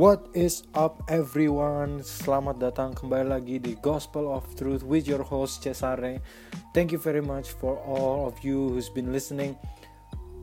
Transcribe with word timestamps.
What 0.00 0.32
is 0.32 0.64
up 0.72 1.04
everyone? 1.12 2.00
Selamat 2.00 2.56
datang 2.56 2.96
kembali 2.96 3.36
lagi 3.36 3.60
di 3.60 3.76
Gospel 3.84 4.32
of 4.32 4.48
Truth 4.56 4.80
with 4.80 5.04
your 5.04 5.20
host 5.20 5.60
Cesare. 5.60 6.24
Thank 6.72 6.96
you 6.96 6.96
very 6.96 7.20
much 7.20 7.52
for 7.52 7.76
all 7.84 8.24
of 8.24 8.40
you 8.40 8.72
who's 8.72 8.88
been 8.88 9.12
listening. 9.12 9.60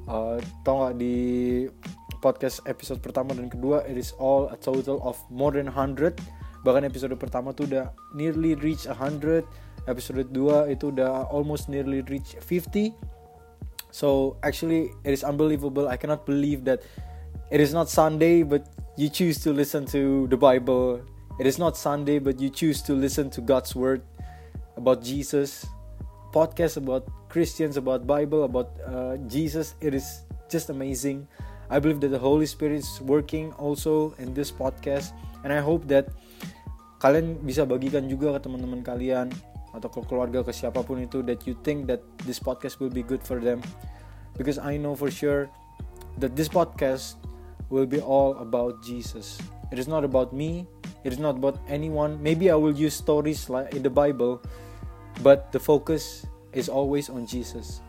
Uh, 0.06 0.38
tau 0.62 0.86
gak 0.86 1.02
di 1.02 1.66
podcast 2.21 2.62
episode 2.70 3.02
pertama 3.02 3.34
dan 3.34 3.50
kedua 3.50 3.82
it 3.89 3.98
is 3.98 4.14
all 4.21 4.46
a 4.54 4.57
total 4.62 5.02
of 5.02 5.18
more 5.34 5.50
than 5.50 5.74
100 5.74 6.14
bahkan 6.62 6.86
episode 6.86 7.18
pertama 7.18 7.50
tuh 7.50 7.66
udah 7.66 7.89
nearly 8.14 8.54
reach 8.61 8.86
100 8.86 9.42
episode 9.89 10.21
2 10.38 10.69
itu 10.69 10.94
udah 10.94 11.33
almost 11.33 11.66
nearly 11.66 12.05
reach 12.05 12.38
50 12.46 12.94
so 13.89 14.38
actually 14.46 14.94
it 15.02 15.18
is 15.18 15.25
unbelievable 15.25 15.89
I 15.89 15.97
cannot 15.97 16.30
believe 16.30 16.61
that 16.69 16.86
it 17.50 17.58
is 17.58 17.74
not 17.74 17.89
Sunday 17.89 18.46
but 18.46 18.77
you 18.97 19.10
choose 19.14 19.37
to 19.46 19.54
listen 19.54 19.86
to 19.93 20.25
the 20.28 20.36
Bible. 20.36 21.05
It 21.38 21.46
is 21.46 21.61
not 21.61 21.78
Sunday 21.78 22.18
but 22.18 22.42
you 22.42 22.50
choose 22.50 22.82
to 22.89 22.97
listen 22.97 23.29
to 23.38 23.42
God's 23.42 23.78
word 23.78 24.01
about 24.75 25.05
Jesus. 25.05 25.69
Podcast 26.33 26.82
about 26.82 27.05
Christians 27.29 27.78
about 27.78 28.10
Bible 28.10 28.43
about 28.43 28.74
uh, 28.89 29.21
Jesus. 29.29 29.78
It 29.82 29.93
is 29.93 30.25
just 30.50 30.74
amazing. 30.74 31.29
I 31.69 31.78
believe 31.78 32.02
that 32.02 32.09
the 32.09 32.17
Holy 32.17 32.50
Spirit 32.50 32.81
is 32.81 33.00
working 33.05 33.53
also 33.61 34.17
in 34.17 34.33
this 34.33 34.50
podcast. 34.50 35.14
And 35.45 35.53
I 35.53 35.61
hope 35.61 35.86
that 35.94 36.09
kalian 36.97 37.38
bisa 37.45 37.69
bagikan 37.69 38.09
juga 38.09 38.33
ke 38.41 38.50
teman-teman 38.50 38.81
kalian 38.81 39.29
atau 39.77 39.94
ke 39.94 40.02
keluarga 40.09 40.41
ke 40.41 40.50
siapapun 40.50 41.05
itu 41.05 41.22
that 41.22 41.45
you 41.45 41.53
think 41.61 41.85
that 41.85 42.02
this 42.25 42.41
podcast 42.41 42.81
will 42.81 42.89
be 42.89 43.05
good 43.05 43.22
for 43.22 43.38
them. 43.38 43.61
Because 44.41 44.57
I 44.57 44.81
know 44.81 44.97
for 44.97 45.13
sure 45.13 45.45
that 46.17 46.33
this 46.33 46.50
podcast 46.50 47.22
will 47.69 47.85
be 47.85 47.99
all 47.99 48.37
about 48.37 48.83
Jesus. 48.83 49.39
It 49.71 49.79
is 49.79 49.87
not 49.87 50.03
about 50.03 50.31
me, 50.31 50.67
it 51.03 51.11
is 51.13 51.19
not 51.19 51.37
about 51.37 51.59
anyone. 51.67 52.21
Maybe 52.21 52.49
I 52.51 52.55
will 52.55 52.75
use 52.75 52.93
stories 52.93 53.49
like 53.49 53.75
in 53.75 53.83
the 53.83 53.89
Bible, 53.89 54.41
but 55.23 55.51
the 55.51 55.59
focus 55.59 56.25
is 56.53 56.69
always 56.69 57.09
on 57.09 57.27
Jesus. 57.27 57.81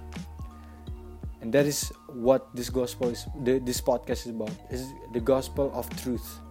And 1.41 1.53
that 1.55 1.67
is 1.67 1.93
what 2.11 2.51
this 2.55 2.69
gospel 2.69 3.09
is 3.09 3.27
this 3.39 3.81
podcast 3.81 4.27
is 4.27 4.35
about. 4.35 4.51
Is 4.71 4.91
the 5.15 5.21
gospel 5.23 5.71
of 5.75 5.87
truth. 6.03 6.43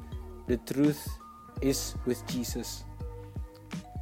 The 0.48 0.56
truth 0.64 1.04
is 1.62 1.96
with 2.06 2.24
jesus. 2.28 2.88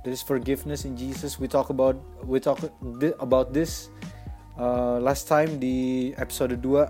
There 0.03 0.13
is 0.13 0.21
forgiveness 0.21 0.85
in 0.85 0.95
jesus. 0.95 1.39
We 1.39 1.47
talk 1.49 1.73
about 1.73 1.97
we 2.21 2.39
talk 2.39 2.61
about 3.17 3.49
this 3.53 3.89
uh, 4.59 5.01
last 5.01 5.27
time 5.27 5.59
the 5.59 6.13
episode 6.17 6.53
2 6.61 6.85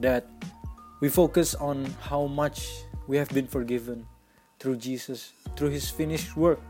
that 0.00 0.28
we 1.02 1.10
focus 1.10 1.58
on 1.58 1.82
how 2.06 2.30
much 2.30 2.86
we 3.10 3.18
have 3.18 3.28
been 3.34 3.50
forgiven 3.50 4.06
through 4.62 4.78
jesus 4.78 5.34
through 5.58 5.74
his 5.74 5.90
finished 5.90 6.38
work 6.38 6.62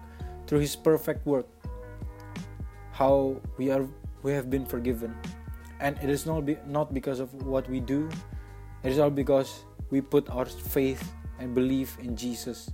through 0.46 0.60
his 0.60 0.76
perfect 0.76 1.24
work. 1.26 1.46
How 2.92 3.40
we 3.56 3.70
are 3.70 3.88
we 4.22 4.32
have 4.32 4.50
been 4.50 4.66
forgiven. 4.66 5.16
And 5.80 5.98
it 6.02 6.10
is 6.10 6.26
not 6.26 6.46
be, 6.46 6.58
not 6.66 6.94
because 6.94 7.20
of 7.20 7.32
what 7.48 7.64
we 7.68 7.80
do. 7.80 8.08
It 8.84 8.92
is 8.92 8.98
all 8.98 9.10
because 9.10 9.64
we 9.90 10.00
put 10.00 10.28
our 10.30 10.44
faith 10.44 11.00
and 11.38 11.54
belief 11.54 11.98
in 12.00 12.16
Jesus. 12.16 12.70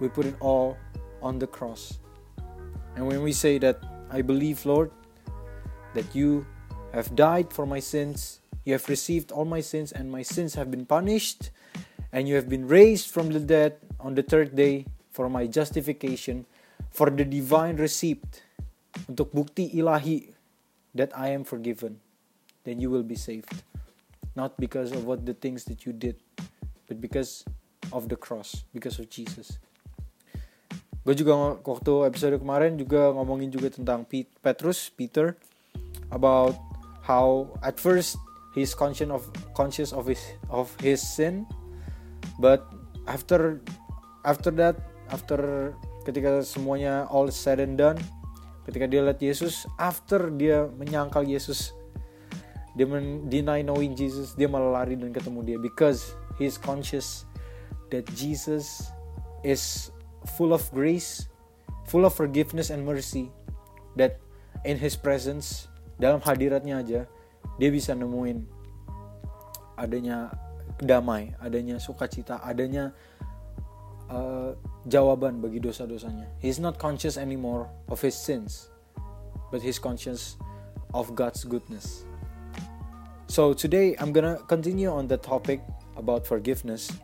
We 0.00 0.08
put 0.08 0.26
it 0.26 0.36
all 0.40 0.78
on 1.20 1.38
the 1.38 1.46
cross. 1.46 1.98
And 2.94 3.06
when 3.06 3.22
we 3.22 3.32
say 3.32 3.58
that 3.58 3.82
I 4.10 4.22
believe 4.22 4.64
Lord 4.64 4.90
that 5.94 6.06
you 6.14 6.46
have 6.92 7.16
died 7.16 7.52
for 7.52 7.66
my 7.66 7.80
sins 7.80 8.40
you 8.66 8.74
have 8.74 8.90
received 8.90 9.30
all 9.30 9.46
my 9.46 9.62
sins 9.62 9.94
and 9.94 10.10
my 10.10 10.26
sins 10.26 10.58
have 10.58 10.74
been 10.74 10.84
punished 10.84 11.54
and 12.10 12.26
you 12.26 12.34
have 12.34 12.50
been 12.50 12.66
raised 12.66 13.08
from 13.08 13.30
the 13.30 13.38
dead 13.38 13.78
on 14.02 14.18
the 14.18 14.26
third 14.26 14.58
day 14.58 14.84
for 15.14 15.30
my 15.30 15.46
justification 15.46 16.44
for 16.90 17.08
the 17.08 17.22
divine 17.22 17.78
receipt 17.78 18.42
untuk 19.06 19.30
bukti 19.30 19.70
ilahi 19.70 20.34
that 20.90 21.14
I 21.14 21.30
am 21.30 21.46
forgiven 21.46 22.02
then 22.66 22.82
you 22.82 22.90
will 22.90 23.06
be 23.06 23.14
saved. 23.14 23.62
Not 24.34 24.58
because 24.58 24.90
of 24.90 25.06
what 25.06 25.24
the 25.24 25.32
things 25.32 25.64
that 25.70 25.86
you 25.86 25.94
did, 25.94 26.18
but 26.90 27.00
because 27.00 27.46
of 27.94 28.10
the 28.10 28.18
cross, 28.18 28.66
because 28.74 28.98
of 28.98 29.08
Jesus. 29.08 29.62
Gue 31.06 31.14
juga 31.14 31.62
waktu 31.62 32.10
episode 32.10 32.42
kemarin 32.42 32.74
juga 32.74 33.14
ngomongin 33.14 33.54
juga 33.54 33.70
tentang 33.70 34.02
Petrus, 34.42 34.90
Peter, 34.90 35.38
about 36.10 36.58
how 37.06 37.54
at 37.62 37.78
first 37.78 38.18
he's 38.56 38.72
conscious 38.72 39.12
of 39.12 39.28
conscious 39.52 39.92
of 39.92 40.08
his 40.08 40.24
of 40.48 40.72
his 40.80 41.04
sin, 41.04 41.44
but 42.40 42.64
after 43.04 43.60
after 44.24 44.48
that, 44.56 44.80
after 45.12 45.70
ketika 46.08 46.40
semuanya 46.40 47.04
all 47.12 47.28
said 47.28 47.60
and 47.60 47.76
done, 47.76 48.00
ketika 48.64 48.88
dia 48.88 49.04
lihat 49.04 49.20
Yesus, 49.20 49.68
after 49.76 50.32
dia 50.32 50.72
menyangkal 50.80 51.28
Yesus 51.28 51.76
dia 52.76 52.84
deny 53.28 53.64
knowing 53.64 53.96
Jesus 53.96 54.36
dia 54.36 54.48
malah 54.48 54.84
lari 54.84 55.00
dan 55.00 55.08
ketemu 55.08 55.40
dia 55.44 55.58
because 55.60 56.12
he 56.36 56.44
is 56.44 56.60
conscious 56.60 57.24
that 57.88 58.04
Jesus 58.12 58.92
is 59.40 59.88
full 60.36 60.52
of 60.52 60.60
grace 60.76 61.24
full 61.88 62.04
of 62.04 62.12
forgiveness 62.12 62.68
and 62.68 62.84
mercy 62.84 63.32
that 63.96 64.20
in 64.68 64.76
his 64.76 64.92
presence 64.92 65.72
dalam 65.96 66.20
hadiratnya 66.20 66.84
aja 66.84 67.00
dia 67.56 67.68
bisa 67.72 67.96
nemuin 67.96 68.44
adanya 69.76 70.32
damai 70.80 71.32
adanya 71.40 71.80
sukacita 71.80 72.40
adanya 72.44 72.92
uh, 74.12 74.52
jawaban 74.88 75.40
bagi 75.40 75.60
dosa-dosanya 75.60 76.28
he's 76.40 76.60
not 76.60 76.76
conscious 76.76 77.16
anymore 77.16 77.68
of 77.88 78.00
his 78.00 78.16
sins 78.16 78.68
but 79.48 79.60
he's 79.64 79.80
conscious 79.80 80.36
of 80.92 81.12
God's 81.16 81.44
goodness 81.44 82.06
So 83.26 83.52
today 83.52 83.98
I'm 83.98 84.12
gonna 84.14 84.38
continue 84.46 84.86
on 84.86 85.08
the 85.10 85.18
topic 85.18 85.58
about 85.98 86.26
forgiveness. 86.26 86.94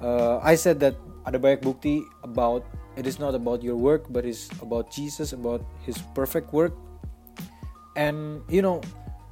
Uh, 0.00 0.40
I 0.40 0.56
said 0.56 0.80
that 0.80 0.96
ada 1.28 1.36
banyak 1.36 1.60
bukti 1.60 2.00
about 2.24 2.64
it 2.96 3.04
is 3.04 3.20
not 3.20 3.36
about 3.36 3.60
your 3.60 3.76
work, 3.76 4.08
but 4.08 4.24
it's 4.24 4.48
about 4.64 4.88
Jesus, 4.88 5.36
about 5.36 5.60
His 5.84 6.00
perfect 6.16 6.56
work. 6.56 6.72
And 7.92 8.40
you 8.48 8.64
know, 8.64 8.80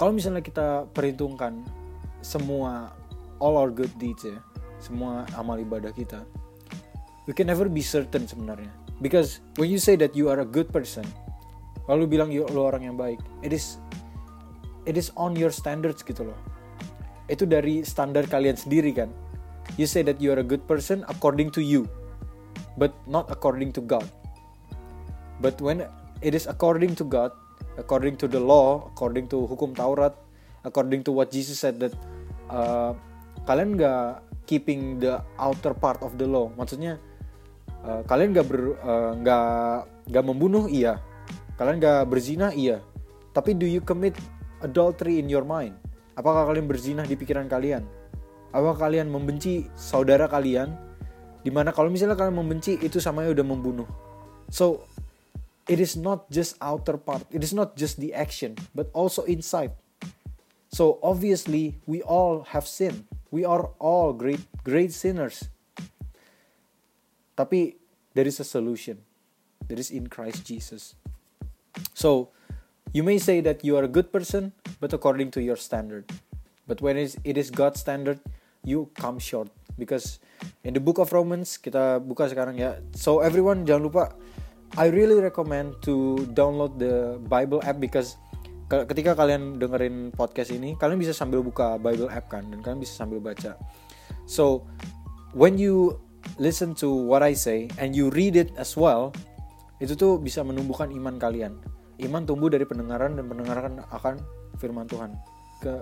kalau 0.01 0.17
misalnya 0.17 0.41
kita 0.41 0.89
perhitungkan 0.97 1.61
semua 2.25 2.89
all 3.37 3.61
our 3.61 3.69
good 3.69 3.93
deeds 4.01 4.25
ya, 4.25 4.41
semua 4.81 5.29
amal 5.37 5.61
ibadah 5.61 5.93
kita, 5.93 6.25
we 7.29 7.37
can 7.37 7.45
never 7.45 7.69
be 7.69 7.85
certain 7.85 8.25
sebenarnya. 8.25 8.73
Because 9.05 9.45
when 9.61 9.69
you 9.69 9.77
say 9.77 10.01
that 10.01 10.17
you 10.17 10.33
are 10.33 10.41
a 10.41 10.49
good 10.49 10.73
person, 10.73 11.05
kalau 11.85 12.09
bilang 12.09 12.33
lu 12.33 12.65
orang 12.65 12.89
yang 12.89 12.97
baik, 12.97 13.21
it 13.45 13.53
is 13.53 13.77
it 14.89 14.97
is 14.97 15.13
on 15.21 15.37
your 15.37 15.53
standards 15.53 16.01
gitu 16.01 16.33
loh. 16.33 16.41
Itu 17.29 17.45
dari 17.45 17.85
standar 17.85 18.25
kalian 18.25 18.57
sendiri 18.57 18.97
kan. 18.97 19.13
You 19.77 19.85
say 19.85 20.01
that 20.09 20.17
you 20.17 20.33
are 20.33 20.41
a 20.41 20.47
good 20.49 20.65
person 20.65 21.05
according 21.13 21.53
to 21.53 21.61
you 21.61 21.85
but 22.81 22.97
not 23.05 23.29
according 23.29 23.77
to 23.77 23.85
God. 23.85 24.09
But 25.45 25.61
when 25.61 25.85
it 26.25 26.33
is 26.33 26.49
according 26.49 26.97
to 26.97 27.05
God 27.05 27.37
according 27.79 28.19
to 28.19 28.27
the 28.27 28.41
law 28.41 28.91
according 28.91 29.29
to 29.31 29.47
hukum 29.47 29.77
Taurat 29.77 30.17
according 30.67 31.05
to 31.07 31.15
what 31.15 31.31
Jesus 31.31 31.61
said 31.61 31.79
that 31.79 31.95
uh, 32.51 32.97
kalian 33.45 33.79
nggak 33.79 34.25
keeping 34.49 34.99
the 34.99 35.23
outer 35.39 35.77
part 35.77 36.03
of 36.03 36.19
the 36.19 36.27
law 36.27 36.51
maksudnya 36.59 36.99
uh, 37.87 38.03
kalian 38.09 38.35
nggak 38.35 38.47
uh, 38.83 39.13
nggak 39.21 39.47
uh, 39.47 40.09
nggak 40.11 40.25
membunuh 40.27 40.67
iya 40.67 40.99
kalian 41.55 41.79
nggak 41.79 42.09
berzina 42.11 42.51
iya 42.57 42.83
tapi 43.31 43.55
do 43.55 43.63
you 43.63 43.79
commit 43.79 44.19
adultery 44.67 45.23
in 45.23 45.31
your 45.31 45.47
mind? 45.47 45.79
Apakah 46.19 46.51
kalian 46.51 46.67
berzinah 46.67 47.07
di 47.07 47.15
pikiran 47.15 47.47
kalian? 47.47 47.87
Apakah 48.51 48.91
kalian 48.91 49.07
membenci 49.07 49.71
saudara 49.79 50.27
kalian? 50.27 50.75
Di 51.41 51.49
mana 51.55 51.71
kalau 51.71 51.89
misalnya 51.89 52.19
kalian 52.19 52.37
membenci 52.37 52.77
itu 52.83 52.99
samanya 52.99 53.33
udah 53.33 53.47
membunuh. 53.47 53.89
So 54.51 54.90
it 55.71 55.79
is 55.79 55.95
not 55.95 56.27
just 56.35 56.59
outer 56.59 56.99
part, 56.99 57.23
it 57.31 57.47
is 57.47 57.55
not 57.55 57.79
just 57.79 58.03
the 58.03 58.11
action, 58.11 58.59
but 58.75 58.91
also 58.91 59.23
inside. 59.31 59.71
So 60.75 60.99
obviously 60.99 61.79
we 61.87 62.03
all 62.03 62.43
have 62.51 62.67
sin. 62.67 63.07
We 63.31 63.47
are 63.47 63.71
all 63.79 64.11
great 64.11 64.43
great 64.67 64.91
sinners. 64.91 65.47
Tapi 67.39 67.79
there 68.19 68.27
is 68.27 68.43
a 68.43 68.47
solution. 68.47 68.99
There 69.71 69.79
is 69.79 69.95
in 69.95 70.11
Christ 70.11 70.43
Jesus. 70.43 70.99
So 71.95 72.35
You 72.91 73.07
may 73.07 73.19
say 73.23 73.39
that 73.47 73.63
you 73.63 73.79
are 73.79 73.87
a 73.87 73.89
good 73.89 74.11
person, 74.11 74.51
but 74.83 74.93
according 74.93 75.31
to 75.39 75.41
your 75.43 75.55
standard. 75.55 76.11
But 76.67 76.83
when 76.83 76.99
it 76.99 77.39
is 77.39 77.51
God's 77.51 77.79
standard, 77.79 78.19
you 78.65 78.91
come 78.99 79.23
short. 79.23 79.47
Because 79.79 80.19
in 80.67 80.75
the 80.75 80.83
book 80.83 80.99
of 80.99 81.15
Romans, 81.15 81.55
kita 81.55 82.03
buka 82.03 82.27
sekarang 82.27 82.59
ya. 82.59 82.83
So 82.99 83.23
everyone 83.23 83.63
jangan 83.63 83.83
lupa, 83.87 84.05
I 84.79 84.87
really 84.95 85.19
recommend 85.19 85.83
to 85.83 86.27
download 86.31 86.79
the 86.79 87.19
Bible 87.27 87.59
app 87.67 87.83
because 87.83 88.15
ketika 88.71 89.19
kalian 89.19 89.59
dengerin 89.59 90.15
podcast 90.15 90.55
ini, 90.55 90.79
kalian 90.79 91.03
bisa 91.03 91.11
sambil 91.11 91.43
buka 91.43 91.75
Bible 91.83 92.07
app 92.07 92.31
kan, 92.31 92.47
dan 92.47 92.63
kalian 92.63 92.79
bisa 92.79 93.03
sambil 93.03 93.19
baca. 93.19 93.59
So 94.31 94.63
when 95.35 95.59
you 95.59 95.99
listen 96.39 96.79
to 96.79 96.87
what 96.87 97.27
I 97.27 97.35
say 97.35 97.67
and 97.83 97.99
you 97.99 98.15
read 98.15 98.39
it 98.39 98.55
as 98.55 98.79
well 98.79 99.11
itu 99.81 99.97
tuh 99.97 100.21
bisa 100.21 100.45
menumbuhkan 100.45 100.93
iman 100.93 101.17
kalian. 101.19 101.59
Iman 101.99 102.29
tumbuh 102.29 102.53
dari 102.53 102.69
pendengaran 102.69 103.17
dan 103.17 103.27
pendengaran 103.27 103.81
akan 103.91 104.21
firman 104.61 104.87
Tuhan 104.87 105.17
ke 105.61 105.73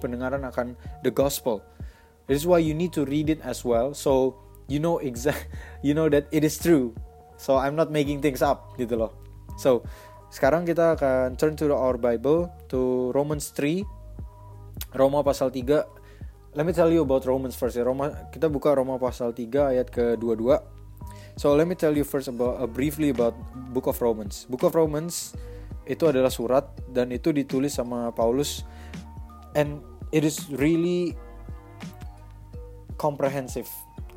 pendengaran 0.00 0.46
akan 0.46 0.78
the 1.02 1.12
gospel. 1.12 1.60
This 2.30 2.42
is 2.42 2.46
why 2.46 2.62
you 2.62 2.72
need 2.72 2.94
to 2.94 3.04
read 3.04 3.28
it 3.28 3.42
as 3.42 3.66
well. 3.66 3.92
So 3.92 4.40
you 4.70 4.78
know 4.78 5.02
exact 5.02 5.50
you 5.86 5.92
know 5.92 6.06
that 6.08 6.30
it 6.30 6.46
is 6.46 6.56
true 6.56 6.94
so 7.38 7.56
I'm 7.56 7.78
not 7.78 7.88
making 7.94 8.20
things 8.20 8.42
up 8.42 8.74
gitu 8.76 8.98
loh. 8.98 9.14
So 9.56 9.86
sekarang 10.28 10.68
kita 10.68 10.98
akan 10.98 11.40
turn 11.40 11.56
to 11.56 11.72
our 11.72 11.96
Bible 11.96 12.52
to 12.68 13.08
Romans 13.16 13.48
3 13.56 13.80
Roma 14.92 15.24
pasal 15.24 15.48
3 15.48 15.64
let 16.52 16.64
me 16.68 16.76
tell 16.76 16.92
you 16.92 17.00
about 17.00 17.24
Romans 17.24 17.56
first 17.56 17.80
ya. 17.80 17.84
Roma 17.86 18.12
kita 18.28 18.52
buka 18.52 18.76
Roma 18.76 19.00
pasal 19.00 19.32
3 19.32 19.48
ayat 19.72 19.88
ke-22 19.88 20.76
So 21.38 21.54
let 21.54 21.70
me 21.70 21.78
tell 21.78 21.94
you 21.94 22.02
first 22.02 22.26
about 22.26 22.58
uh, 22.58 22.66
briefly 22.66 23.14
about 23.14 23.30
Book 23.70 23.86
of 23.86 24.02
Romans. 24.02 24.42
Book 24.50 24.66
of 24.66 24.74
Romans 24.74 25.38
itu 25.86 26.02
adalah 26.10 26.34
surat 26.34 26.66
dan 26.90 27.14
itu 27.14 27.30
ditulis 27.30 27.78
sama 27.78 28.10
Paulus. 28.10 28.66
And 29.54 29.78
it 30.10 30.26
is 30.26 30.50
really 30.50 31.14
comprehensive. 32.98 33.70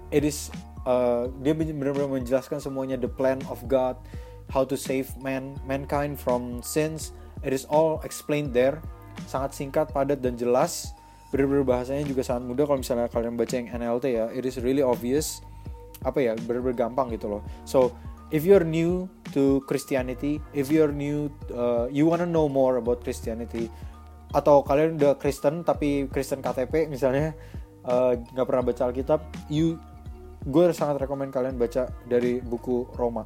It 0.09 0.25
is 0.25 0.49
uh, 0.85 1.29
dia 1.41 1.53
benar-benar 1.53 2.09
menjelaskan 2.09 2.61
semuanya 2.61 2.97
the 2.97 3.09
plan 3.09 3.41
of 3.49 3.61
God, 3.65 3.97
how 4.49 4.65
to 4.65 4.75
save 4.77 5.11
man 5.19 5.57
mankind 5.65 6.17
from 6.17 6.61
sins. 6.61 7.15
It 7.41 7.53
is 7.53 7.65
all 7.69 8.01
explained 8.05 8.53
there. 8.53 8.81
Sangat 9.25 9.57
singkat, 9.57 9.89
padat 9.91 10.21
dan 10.21 10.37
jelas. 10.37 10.93
Benar-benar 11.33 11.63
bahasanya 11.63 12.03
juga 12.05 12.21
sangat 12.21 12.43
mudah 12.45 12.65
kalau 12.67 12.79
misalnya 12.83 13.07
kalian 13.07 13.39
baca 13.39 13.53
yang 13.55 13.67
NLT 13.71 14.05
ya. 14.11 14.25
It 14.35 14.43
is 14.43 14.59
really 14.59 14.83
obvious 14.83 15.41
apa 16.01 16.17
ya 16.17 16.33
bener-bener 16.33 16.73
gampang 16.73 17.13
gitu 17.13 17.29
loh 17.29 17.41
so 17.61 17.93
if 18.33 18.41
you're 18.41 18.65
new 18.65 19.05
to 19.29 19.61
Christianity 19.69 20.41
if 20.51 20.73
you're 20.73 20.89
new 20.89 21.29
uh, 21.53 21.85
you 21.93 22.09
wanna 22.09 22.25
know 22.25 22.49
more 22.49 22.81
about 22.81 23.05
Christianity 23.05 23.69
atau 24.31 24.63
kalian 24.65 24.97
udah 24.97 25.19
Kristen 25.19 25.61
tapi 25.61 26.09
Kristen 26.09 26.41
KTP 26.41 26.89
misalnya 26.89 27.35
uh, 27.85 28.17
nggak 28.17 28.45
uh, 28.45 28.49
pernah 28.49 28.63
baca 28.65 28.81
Alkitab 28.89 29.19
you 29.51 29.77
gue 30.41 30.65
sangat 30.73 31.05
rekomend 31.05 31.29
kalian 31.29 31.57
baca 31.57 31.89
dari 32.09 32.41
buku 32.41 32.89
Roma. 32.97 33.25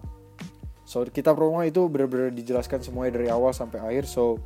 So 0.85 1.01
kitab 1.07 1.41
Roma 1.41 1.65
itu 1.65 1.87
benar-benar 1.89 2.29
dijelaskan 2.35 2.83
semuanya 2.83 3.17
dari 3.17 3.27
awal 3.31 3.55
sampai 3.55 3.81
akhir. 3.81 4.05
So 4.05 4.37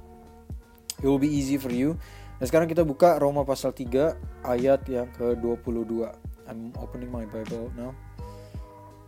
it 1.01 1.07
will 1.07 1.21
be 1.21 1.29
easy 1.29 1.57
for 1.57 1.73
you. 1.73 1.97
Dan 2.39 2.45
sekarang 2.47 2.67
kita 2.71 2.87
buka 2.87 3.19
Roma 3.19 3.43
pasal 3.43 3.75
3 3.75 4.47
ayat 4.47 4.81
yang 4.87 5.11
ke-22 5.19 6.07
I'm 6.47 6.71
opening 6.79 7.11
my 7.11 7.27
Bible 7.27 7.67
now. 7.75 7.91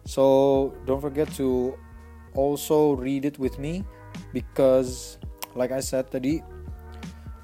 So 0.03 0.75
don't 0.83 0.99
forget 0.99 1.29
to 1.39 1.77
also 2.35 2.97
read 2.97 3.23
it 3.23 3.39
with 3.39 3.55
me 3.61 3.85
because 4.35 5.21
like 5.53 5.71
I 5.71 5.79
said 5.79 6.09
tadi 6.11 6.43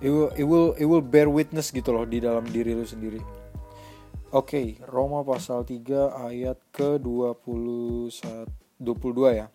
it 0.01 0.11
will 0.11 0.31
it 0.35 0.45
will 0.45 0.73
it 0.75 0.85
will 0.89 1.03
bear 1.03 1.29
witness 1.31 1.71
gitu 1.71 1.93
loh 1.93 2.03
di 2.03 2.19
dalam 2.19 2.43
diri 2.49 2.75
lu 2.75 2.83
sendiri. 2.83 3.36
Oke, 4.37 4.77
okay, 4.77 4.85
Roma 4.85 5.25
pasal 5.25 5.65
3 5.65 6.13
ayat 6.29 6.61
ke 6.69 7.01
21 7.01 8.13
22 8.77 9.33
ya. 9.33 9.49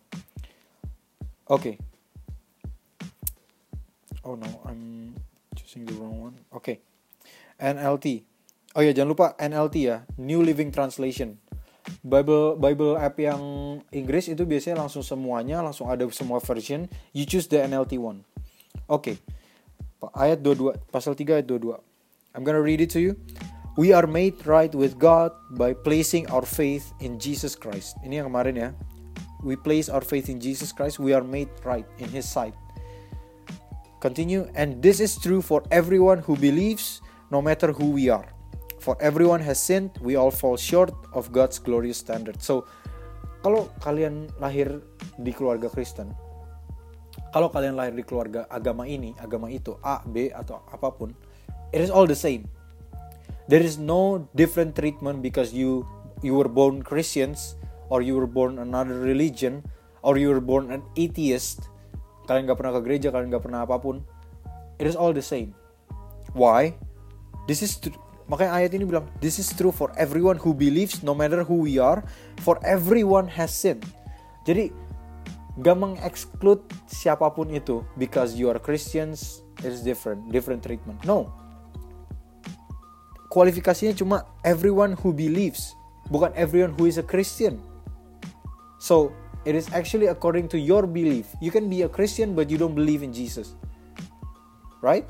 Oke. 1.47 1.55
Okay. 1.55 1.75
Oh 4.27 4.35
no, 4.35 4.51
I'm 4.67 5.15
choosing 5.55 5.87
the 5.87 5.95
wrong 5.95 6.35
one. 6.35 6.37
Oke. 6.51 6.67
Okay. 6.67 6.77
NLT. 7.63 8.27
Oh 8.75 8.83
ya, 8.83 8.91
jangan 8.91 9.15
lupa 9.15 9.27
NLT 9.39 9.77
ya, 9.87 10.03
New 10.19 10.43
Living 10.43 10.75
Translation. 10.75 11.39
Bible 12.03 12.59
Bible 12.59 12.99
app 12.99 13.15
yang 13.23 13.39
Inggris 13.95 14.27
itu 14.27 14.43
biasanya 14.43 14.83
langsung 14.83 15.07
semuanya 15.07 15.63
langsung 15.63 15.95
ada 15.95 16.03
semua 16.11 16.43
version. 16.43 16.91
You 17.15 17.23
choose 17.23 17.47
the 17.47 17.63
NLT 17.63 18.03
one. 18.03 18.27
Oke. 18.91 19.15
Okay. 19.15 20.11
Ayat 20.11 20.43
22 20.43 20.75
pasal 20.91 21.15
3 21.15 21.39
ayat 21.39 21.47
22. 21.47 21.71
I'm 22.35 22.43
gonna 22.43 22.59
read 22.59 22.83
it 22.83 22.91
to 22.91 22.99
you. 22.99 23.15
We 23.73 23.97
are 23.97 24.05
made 24.05 24.45
right 24.45 24.69
with 24.69 25.01
God 25.01 25.33
by 25.57 25.73
placing 25.73 26.29
our 26.29 26.45
faith 26.45 26.93
in 27.01 27.17
Jesus 27.17 27.57
Christ. 27.57 27.97
Ini 28.05 28.21
yang 28.21 28.29
kemarin 28.29 28.61
ya. 28.61 28.71
We 29.41 29.57
place 29.57 29.89
our 29.89 30.05
faith 30.05 30.29
in 30.29 30.37
Jesus 30.39 30.77
Christ, 30.77 31.01
we 31.01 31.17
are 31.17 31.25
made 31.25 31.49
right 31.65 31.89
in 31.97 32.07
his 32.13 32.29
sight. 32.29 32.53
Continue 33.99 34.45
and 34.55 34.85
this 34.85 35.01
is 35.01 35.17
true 35.17 35.41
for 35.41 35.65
everyone 35.73 36.21
who 36.21 36.37
believes 36.37 37.01
no 37.33 37.41
matter 37.41 37.73
who 37.73 37.97
we 37.97 38.13
are. 38.13 38.29
For 38.77 38.93
everyone 39.01 39.41
has 39.41 39.57
sinned, 39.57 39.97
we 40.05 40.21
all 40.21 40.31
fall 40.31 40.61
short 40.61 40.93
of 41.17 41.33
God's 41.33 41.57
glorious 41.57 41.97
standard. 41.97 42.45
So, 42.45 42.69
kalau 43.41 43.73
kalian 43.81 44.29
lahir 44.37 44.85
di 45.17 45.33
keluarga 45.33 45.73
Kristen, 45.73 46.13
kalau 47.33 47.49
kalian 47.49 47.79
lahir 47.79 47.97
di 47.97 48.05
keluarga 48.05 48.45
agama 48.53 48.85
ini, 48.85 49.17
agama 49.17 49.49
itu, 49.49 49.81
A, 49.81 50.05
B 50.05 50.29
atau 50.29 50.61
apapun, 50.69 51.17
it 51.73 51.81
is 51.81 51.89
all 51.89 52.05
the 52.05 52.19
same. 52.19 52.45
There 53.49 53.63
is 53.63 53.79
no 53.79 54.29
different 54.35 54.79
treatment 54.79 55.23
because 55.23 55.51
you 55.51 55.87
you 56.23 56.39
were 56.39 56.49
born 56.49 56.87
Christians 56.87 57.59
or 57.91 58.01
you 58.01 58.15
were 58.15 58.31
born 58.31 58.63
another 58.63 59.03
religion 59.03 59.67
or 60.07 60.19
you 60.19 60.31
were 60.31 60.43
born 60.43 60.71
an 60.71 60.83
atheist. 60.95 61.69
Kalian 62.31 62.47
gak 62.47 62.63
pernah 62.63 62.79
ke 62.79 62.81
gereja, 62.87 63.11
kalian 63.11 63.35
gak 63.35 63.43
pernah 63.43 63.67
apa 63.67 63.83
pun. 63.83 64.07
It 64.79 64.87
is 64.87 64.95
all 64.95 65.11
the 65.11 65.23
same. 65.23 65.55
Why? 66.33 66.79
This 67.51 67.67
is 67.67 67.83
Makanya 68.31 68.65
ayat 68.65 68.71
ini 68.79 68.87
bilang, 68.87 69.11
this 69.19 69.37
is 69.37 69.51
true 69.53 69.75
for 69.75 69.91
everyone 69.99 70.39
who 70.39 70.55
believes, 70.55 71.03
no 71.03 71.13
matter 71.13 71.43
who 71.43 71.69
we 71.69 71.77
are, 71.77 72.01
for 72.41 72.57
everyone 72.65 73.27
has 73.29 73.53
sinned. 73.53 73.83
Jadi, 74.49 74.71
gak 75.61 75.77
mengexclude 75.77 76.65
siapa 76.89 77.29
pun 77.35 77.51
itu, 77.53 77.83
because 77.99 78.33
you 78.39 78.49
are 78.49 78.57
Christians, 78.57 79.45
it's 79.61 79.85
different, 79.85 80.33
different 80.33 80.63
treatment. 80.65 80.97
No. 81.05 81.29
Kualifikasinya 83.33 83.97
cuma 83.97 84.29
everyone 84.45 84.93
who 85.01 85.17
believes, 85.17 85.73
bukan 86.13 86.37
everyone 86.37 86.77
who 86.77 86.85
is 86.85 87.01
a 87.01 87.07
Christian. 87.07 87.57
So, 88.77 89.17
it 89.49 89.57
is 89.57 89.73
actually 89.73 90.13
according 90.13 90.53
to 90.53 90.61
your 90.61 90.85
belief. 90.85 91.33
You 91.41 91.49
can 91.49 91.73
be 91.73 91.81
a 91.81 91.89
Christian, 91.89 92.37
but 92.37 92.53
you 92.53 92.61
don't 92.61 92.77
believe 92.77 93.01
in 93.01 93.17
Jesus. 93.17 93.57
Right? 94.85 95.09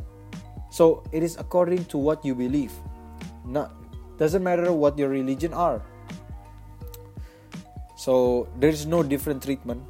So, 0.70 1.02
it 1.10 1.26
is 1.26 1.34
according 1.34 1.90
to 1.90 1.98
what 1.98 2.22
you 2.22 2.38
believe. 2.38 2.70
not 3.44 3.72
doesn't 4.18 4.42
matter 4.42 4.72
what 4.72 4.98
your 4.98 5.08
religion 5.08 5.52
are 5.52 5.82
so 7.96 8.48
there 8.58 8.70
is 8.70 8.86
no 8.86 9.02
different 9.02 9.42
treatment 9.42 9.82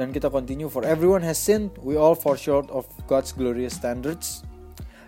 dan 0.00 0.12
kita 0.12 0.32
continue 0.32 0.68
for 0.68 0.84
everyone 0.84 1.20
has 1.20 1.36
sinned 1.36 1.68
we 1.84 1.96
all 1.96 2.16
fall 2.16 2.36
short 2.36 2.64
of 2.72 2.88
God's 3.04 3.32
glorious 3.32 3.76
standards 3.76 4.42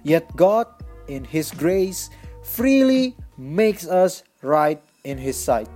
yet 0.05 0.29
God 0.37 0.69
in 1.13 1.23
his 1.29 1.53
grace 1.53 2.09
freely 2.41 3.13
makes 3.37 3.85
us 3.85 4.25
right 4.41 4.81
in 5.05 5.21
his 5.21 5.37
sight 5.37 5.69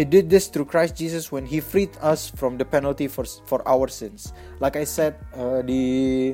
He 0.00 0.08
did 0.08 0.30
this 0.30 0.48
through 0.48 0.64
Christ 0.64 0.96
Jesus 0.96 1.32
when 1.32 1.44
he 1.44 1.60
freed 1.60 1.92
us 2.00 2.32
from 2.32 2.56
the 2.56 2.64
penalty 2.64 3.04
for 3.04 3.28
for 3.44 3.60
our 3.68 3.84
sins. 3.84 4.32
Like 4.56 4.80
I 4.80 4.88
said 4.88 5.20
uh, 5.36 5.60
di 5.60 6.32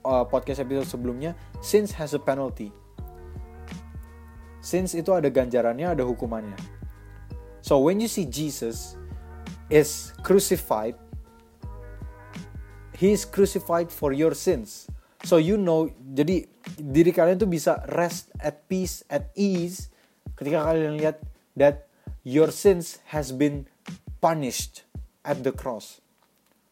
uh, 0.00 0.24
podcast 0.24 0.64
episode 0.64 0.88
sebelumnya, 0.88 1.36
sins 1.60 1.92
has 1.92 2.16
a 2.16 2.22
penalty. 2.22 2.72
Since 4.64 4.96
itu 4.96 5.12
ada 5.12 5.28
ganjarannya, 5.28 5.92
ada 5.92 6.08
hukumannya. 6.08 6.56
So 7.60 7.84
when 7.84 8.00
you 8.00 8.08
see 8.08 8.24
Jesus 8.24 8.96
is 9.68 10.16
crucified, 10.24 10.96
he 12.96 13.12
is 13.12 13.28
crucified 13.28 13.92
for 13.92 14.16
your 14.16 14.32
sins. 14.32 14.88
So 15.26 15.42
you 15.42 15.58
know, 15.58 15.90
jadi 16.14 16.46
diri 16.78 17.10
kalian 17.10 17.42
tuh 17.42 17.50
bisa 17.50 17.82
rest 17.98 18.30
at 18.38 18.62
peace, 18.70 19.02
at 19.10 19.26
ease 19.34 19.90
ketika 20.38 20.62
kalian 20.62 21.02
lihat 21.02 21.18
that 21.58 21.90
your 22.22 22.54
sins 22.54 23.02
has 23.10 23.34
been 23.34 23.66
punished 24.22 24.86
at 25.26 25.42
the 25.42 25.50
cross. 25.50 25.98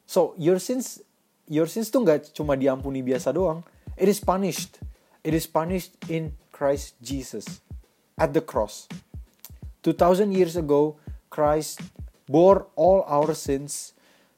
So 0.06 0.38
your 0.38 0.62
sins, 0.62 1.02
your 1.50 1.66
sins 1.66 1.90
tuh 1.90 2.06
nggak 2.06 2.30
cuma 2.30 2.54
diampuni 2.54 3.02
biasa 3.02 3.34
doang. 3.34 3.66
It 3.98 4.06
is 4.06 4.22
punished. 4.22 4.78
It 5.26 5.34
is 5.34 5.50
punished 5.50 5.98
in 6.06 6.38
Christ 6.54 6.94
Jesus 7.02 7.58
at 8.14 8.30
the 8.30 8.44
cross. 8.44 8.86
2000 9.82 10.30
years 10.30 10.54
ago, 10.54 10.94
Christ 11.26 11.82
bore 12.30 12.70
all 12.78 13.02
our 13.10 13.34
sins. 13.34 13.93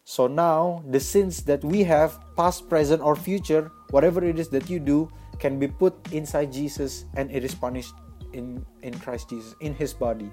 So 0.07 0.31
now, 0.31 0.87
the 0.87 1.03
sins 1.03 1.43
that 1.51 1.67
we 1.67 1.83
have, 1.83 2.23
past, 2.39 2.71
present, 2.71 3.03
or 3.03 3.19
future, 3.19 3.75
whatever 3.91 4.23
it 4.23 4.39
is 4.39 4.47
that 4.55 4.71
you 4.71 4.79
do, 4.79 5.11
can 5.43 5.59
be 5.59 5.67
put 5.67 5.99
inside 6.13 6.55
Jesus 6.55 7.07
and 7.19 7.27
it 7.35 7.43
is 7.43 7.59
punished 7.59 7.93
in, 8.33 8.65
in 8.87 8.95
Christ 9.03 9.31
Jesus, 9.31 9.59
in 9.59 9.75
his 9.75 9.93
body. 9.93 10.31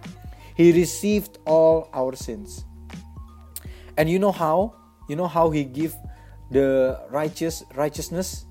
He 0.53 0.71
received 0.77 1.39
all 1.49 1.89
our 1.91 2.13
sins. 2.15 2.65
And 3.97 4.07
you 4.07 4.19
know 4.19 4.31
how? 4.31 4.77
You 5.09 5.15
know 5.15 5.27
how 5.27 5.49
he 5.49 5.63
give 5.65 5.97
the 6.51 7.01
righteous 7.09 7.63
righteousness? 7.73 8.45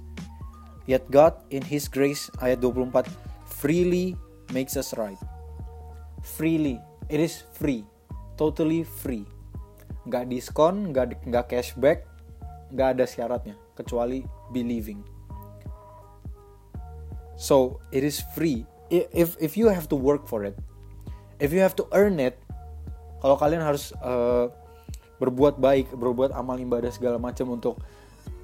Yet 0.86 1.08
God 1.08 1.38
in 1.50 1.62
his 1.62 1.86
grace 1.86 2.34
ayat 2.42 2.58
24 2.58 3.06
freely 3.46 4.18
makes 4.50 4.76
us 4.76 4.90
right. 4.98 5.18
freely 6.22 6.78
it 7.10 7.18
is 7.18 7.42
free 7.52 7.84
totally 8.38 8.86
free 8.86 9.26
nggak 10.06 10.25
diskon 10.30 10.90
nggak 10.90 11.26
nggak 11.26 11.44
cashback 11.50 12.06
nggak 12.75 12.99
ada 12.99 13.04
syaratnya 13.04 13.54
kecuali 13.76 14.25
believing. 14.50 15.02
So 17.38 17.82
it 17.90 18.06
is 18.06 18.23
free. 18.37 18.66
If 18.92 19.40
if 19.40 19.56
you 19.56 19.73
have 19.73 19.88
to 19.88 19.97
work 19.97 20.28
for 20.28 20.44
it 20.44 20.59
if 21.42 21.50
you 21.50 21.59
have 21.59 21.75
to 21.75 21.90
earn 21.90 22.23
it 22.23 22.38
kalau 23.18 23.35
kalian 23.35 23.66
harus 23.66 23.90
uh, 23.99 24.47
berbuat 25.18 25.59
baik 25.59 25.90
berbuat 25.90 26.30
amal 26.30 26.54
ibadah 26.59 26.94
segala 26.94 27.18
macam 27.18 27.50
untuk 27.50 27.82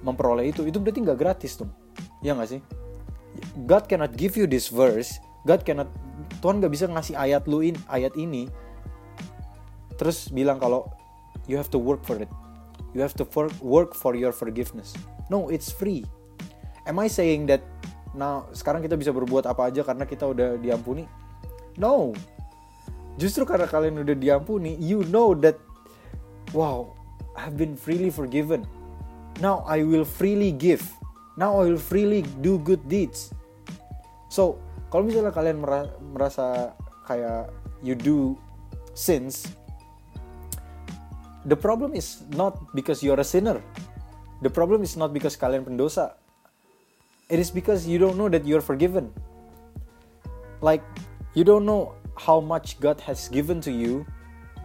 memperoleh 0.03 0.51
itu 0.51 0.67
itu 0.67 0.79
berarti 0.79 1.03
nggak 1.03 1.19
gratis 1.19 1.59
tuh. 1.59 1.71
Ya 2.23 2.35
nggak 2.35 2.59
sih? 2.59 2.61
God 3.67 3.87
cannot 3.87 4.15
give 4.15 4.35
you 4.35 4.47
this 4.51 4.71
verse. 4.71 5.19
God 5.47 5.63
cannot 5.63 5.91
Tuhan 6.43 6.63
nggak 6.63 6.71
bisa 6.75 6.87
ngasih 6.91 7.19
ayat 7.19 7.47
lu 7.51 7.63
in 7.63 7.75
ayat 7.91 8.15
ini. 8.15 8.47
Terus 9.99 10.31
bilang 10.31 10.63
kalau 10.63 10.87
you 11.49 11.57
have 11.57 11.73
to 11.73 11.81
work 11.81 12.05
for 12.05 12.21
it. 12.21 12.29
You 12.93 13.01
have 13.01 13.17
to 13.19 13.25
for, 13.25 13.51
work 13.65 13.97
for 13.97 14.15
your 14.15 14.31
forgiveness. 14.31 14.95
No 15.33 15.49
it's 15.49 15.73
free. 15.73 16.05
Am 16.87 17.01
I 17.01 17.09
saying 17.09 17.49
that 17.51 17.65
nah 18.17 18.47
sekarang 18.53 18.85
kita 18.85 18.97
bisa 18.97 19.11
berbuat 19.13 19.45
apa 19.49 19.73
aja 19.73 19.83
karena 19.83 20.05
kita 20.05 20.29
udah 20.29 20.61
diampuni? 20.61 21.09
No. 21.81 22.13
Justru 23.19 23.43
karena 23.43 23.67
kalian 23.67 24.05
udah 24.05 24.15
diampuni 24.15 24.79
you 24.79 25.03
know 25.11 25.35
that 25.35 25.59
wow 26.55 26.95
I've 27.35 27.59
been 27.59 27.75
freely 27.75 28.13
forgiven. 28.13 28.69
Now 29.43 29.65
I 29.67 29.83
will 29.83 30.07
freely 30.07 30.55
give. 30.55 30.85
Now 31.39 31.59
I 31.63 31.71
will 31.71 31.83
freely 31.83 32.23
do 32.45 32.59
good 32.61 32.85
deeds. 32.87 33.31
So 34.29 34.61
kalau 34.93 35.09
misalnya 35.09 35.33
kalian 35.33 35.61
merasa 36.13 36.77
kayak 37.05 37.53
you 37.81 37.95
do 37.95 38.37
sins 38.93 39.47
the 41.49 41.57
problem 41.57 41.97
is 41.97 42.23
not 42.37 42.55
because 42.77 43.03
you're 43.03 43.19
a 43.19 43.27
sinner 43.27 43.59
the 44.45 44.53
problem 44.53 44.85
is 44.85 44.95
not 45.01 45.17
because 45.17 45.35
kalian 45.35 45.65
pendosa 45.65 46.15
it 47.33 47.41
is 47.41 47.51
because 47.51 47.89
you 47.89 47.99
don't 47.99 48.21
know 48.21 48.29
that 48.29 48.45
you're 48.45 48.65
forgiven 48.65 49.09
like 50.61 50.85
you 51.35 51.45
don't 51.45 51.65
know 51.65 51.95
how 52.19 52.41
much 52.41 52.81
God 52.81 53.01
has 53.01 53.29
given 53.29 53.61
to 53.63 53.71
you 53.71 54.07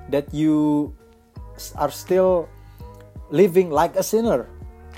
that 0.09 0.33
you 0.33 0.93
are 1.77 1.91
still 1.91 2.49
living 3.29 3.69
like 3.69 3.95
a 3.95 4.03
sinner 4.03 4.49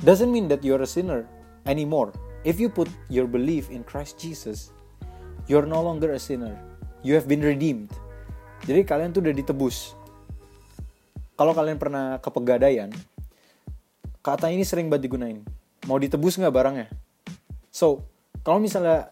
doesn't 0.03 0.31
mean 0.31 0.47
that 0.47 0.63
you're 0.63 0.81
a 0.81 0.87
sinner 0.87 1.27
anymore. 1.65 2.13
If 2.43 2.59
you 2.59 2.69
put 2.69 2.87
your 3.09 3.27
belief 3.27 3.69
in 3.69 3.83
Christ 3.83 4.19
Jesus, 4.19 4.71
you're 5.47 5.65
no 5.65 5.81
longer 5.81 6.13
a 6.13 6.19
sinner. 6.19 6.55
You 7.03 7.15
have 7.15 7.27
been 7.27 7.41
redeemed. 7.41 7.91
Jadi 8.65 8.87
kalian 8.87 9.13
tuh 9.13 9.21
udah 9.21 9.35
ditebus. 9.35 9.93
Kalau 11.35 11.51
kalian 11.51 11.75
pernah 11.75 12.15
ke 12.23 12.29
pegadaian, 12.31 12.87
kata 14.23 14.47
ini 14.51 14.63
sering 14.63 14.87
banget 14.87 15.11
digunain. 15.11 15.43
Mau 15.83 15.99
ditebus 15.99 16.39
nggak 16.39 16.55
barangnya? 16.55 16.87
So, 17.75 18.07
kalau 18.39 18.63
misalnya 18.63 19.11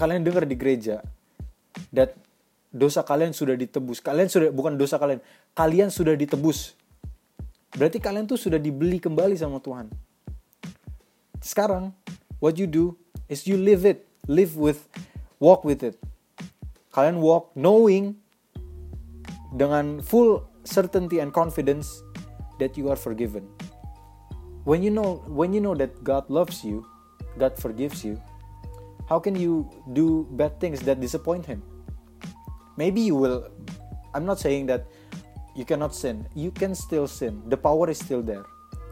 kalian 0.00 0.24
dengar 0.24 0.48
di 0.48 0.56
gereja, 0.56 1.04
that 1.92 2.16
dosa 2.72 3.04
kalian 3.04 3.36
sudah 3.36 3.52
ditebus, 3.52 4.00
kalian 4.00 4.32
sudah 4.32 4.48
bukan 4.48 4.80
dosa 4.80 4.96
kalian, 4.96 5.20
kalian 5.52 5.92
sudah 5.92 6.16
ditebus. 6.16 6.72
Berarti 7.76 8.00
kalian 8.00 8.24
tuh 8.24 8.40
sudah 8.40 8.56
dibeli 8.56 8.96
kembali 8.96 9.36
sama 9.36 9.60
Tuhan. 9.60 9.92
Sekarang, 11.44 11.92
what 12.40 12.56
you 12.56 12.64
do 12.64 12.96
is 13.28 13.44
you 13.44 13.60
live 13.60 13.84
it, 13.84 14.08
live 14.24 14.56
with, 14.56 14.88
walk 15.36 15.68
with 15.68 15.84
it. 15.84 16.00
Kalian 16.92 17.20
walk 17.20 17.52
knowing 17.52 18.16
dengan 19.52 20.00
full 20.00 20.51
certainty 20.64 21.18
and 21.18 21.32
confidence 21.32 22.02
that 22.58 22.76
you 22.76 22.90
are 22.90 22.96
forgiven. 22.96 23.48
When 24.64 24.82
you 24.82 24.90
know 24.90 25.24
when 25.26 25.52
you 25.52 25.60
know 25.60 25.74
that 25.74 26.04
God 26.04 26.30
loves 26.30 26.62
you, 26.62 26.86
God 27.38 27.58
forgives 27.58 28.04
you, 28.04 28.20
how 29.08 29.18
can 29.18 29.34
you 29.34 29.66
do 29.92 30.26
bad 30.38 30.60
things 30.60 30.80
that 30.86 31.00
disappoint 31.00 31.46
him? 31.46 31.62
Maybe 32.76 33.02
you 33.02 33.16
will 33.16 33.50
I'm 34.14 34.24
not 34.24 34.38
saying 34.38 34.66
that 34.66 34.86
you 35.56 35.64
cannot 35.64 35.94
sin. 35.94 36.28
You 36.34 36.50
can 36.50 36.74
still 36.74 37.08
sin. 37.08 37.42
The 37.48 37.56
power 37.56 37.90
is 37.90 37.98
still 37.98 38.22
there 38.22 38.46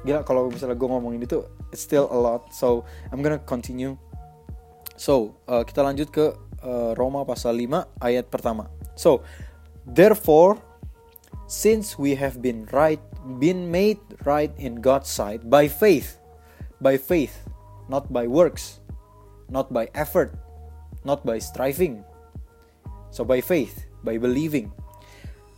gila 0.05 0.25
kalau 0.25 0.49
misalnya 0.49 0.77
gue 0.77 0.89
ngomongin 0.89 1.21
itu 1.25 1.45
it's 1.73 1.85
still 1.85 2.09
a 2.09 2.17
lot 2.17 2.49
so 2.53 2.89
I'm 3.13 3.21
gonna 3.21 3.41
continue 3.41 4.01
so 4.97 5.37
uh, 5.45 5.65
kita 5.65 5.85
lanjut 5.85 6.09
ke 6.09 6.33
uh, 6.65 6.93
Roma 6.97 7.29
pasal 7.29 7.61
5 7.61 8.01
ayat 8.01 8.33
pertama 8.33 8.73
so 8.97 9.21
therefore 9.85 10.57
since 11.51 11.99
we 11.99 12.15
have 12.15 12.39
been 12.39 12.63
right 12.71 13.03
been 13.43 13.67
made 13.67 13.99
right 14.23 14.55
in 14.55 14.79
God's 14.79 15.11
sight 15.11 15.43
by 15.51 15.67
faith 15.67 16.23
by 16.79 16.95
faith 16.95 17.51
not 17.91 18.07
by 18.15 18.31
works 18.31 18.79
not 19.51 19.75
by 19.75 19.91
effort 19.99 20.31
not 21.03 21.27
by 21.27 21.43
striving 21.43 22.07
so 23.11 23.27
by 23.27 23.43
faith 23.43 23.91
by 24.07 24.15
believing 24.15 24.71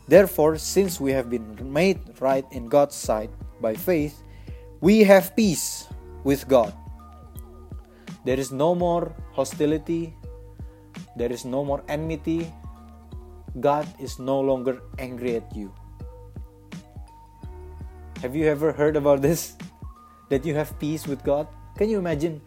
therefore 0.08 0.56
since 0.56 0.96
we 0.96 1.12
have 1.12 1.28
been 1.28 1.44
made 1.60 2.00
right 2.24 2.48
in 2.56 2.72
God's 2.72 2.96
sight 2.96 3.28
by 3.60 3.76
faith 3.76 4.24
we 4.82 5.06
have 5.06 5.36
peace 5.38 5.86
with 6.26 6.50
God. 6.50 6.74
There 8.26 8.34
is 8.34 8.50
no 8.50 8.74
more 8.74 9.14
hostility, 9.30 10.10
there 11.14 11.30
is 11.30 11.44
no 11.44 11.64
more 11.64 11.86
enmity. 11.86 12.50
God 13.60 13.86
is 14.00 14.18
no 14.18 14.40
longer 14.40 14.82
angry 14.98 15.36
at 15.36 15.46
you. 15.54 15.70
Have 18.22 18.38
you 18.38 18.46
ever 18.46 18.70
heard 18.70 18.94
about 18.94 19.18
this? 19.18 19.58
That 20.30 20.46
you 20.46 20.54
have 20.54 20.78
peace 20.78 21.10
with 21.10 21.26
God? 21.26 21.50
Can 21.74 21.90
you 21.90 21.98
imagine? 21.98 22.40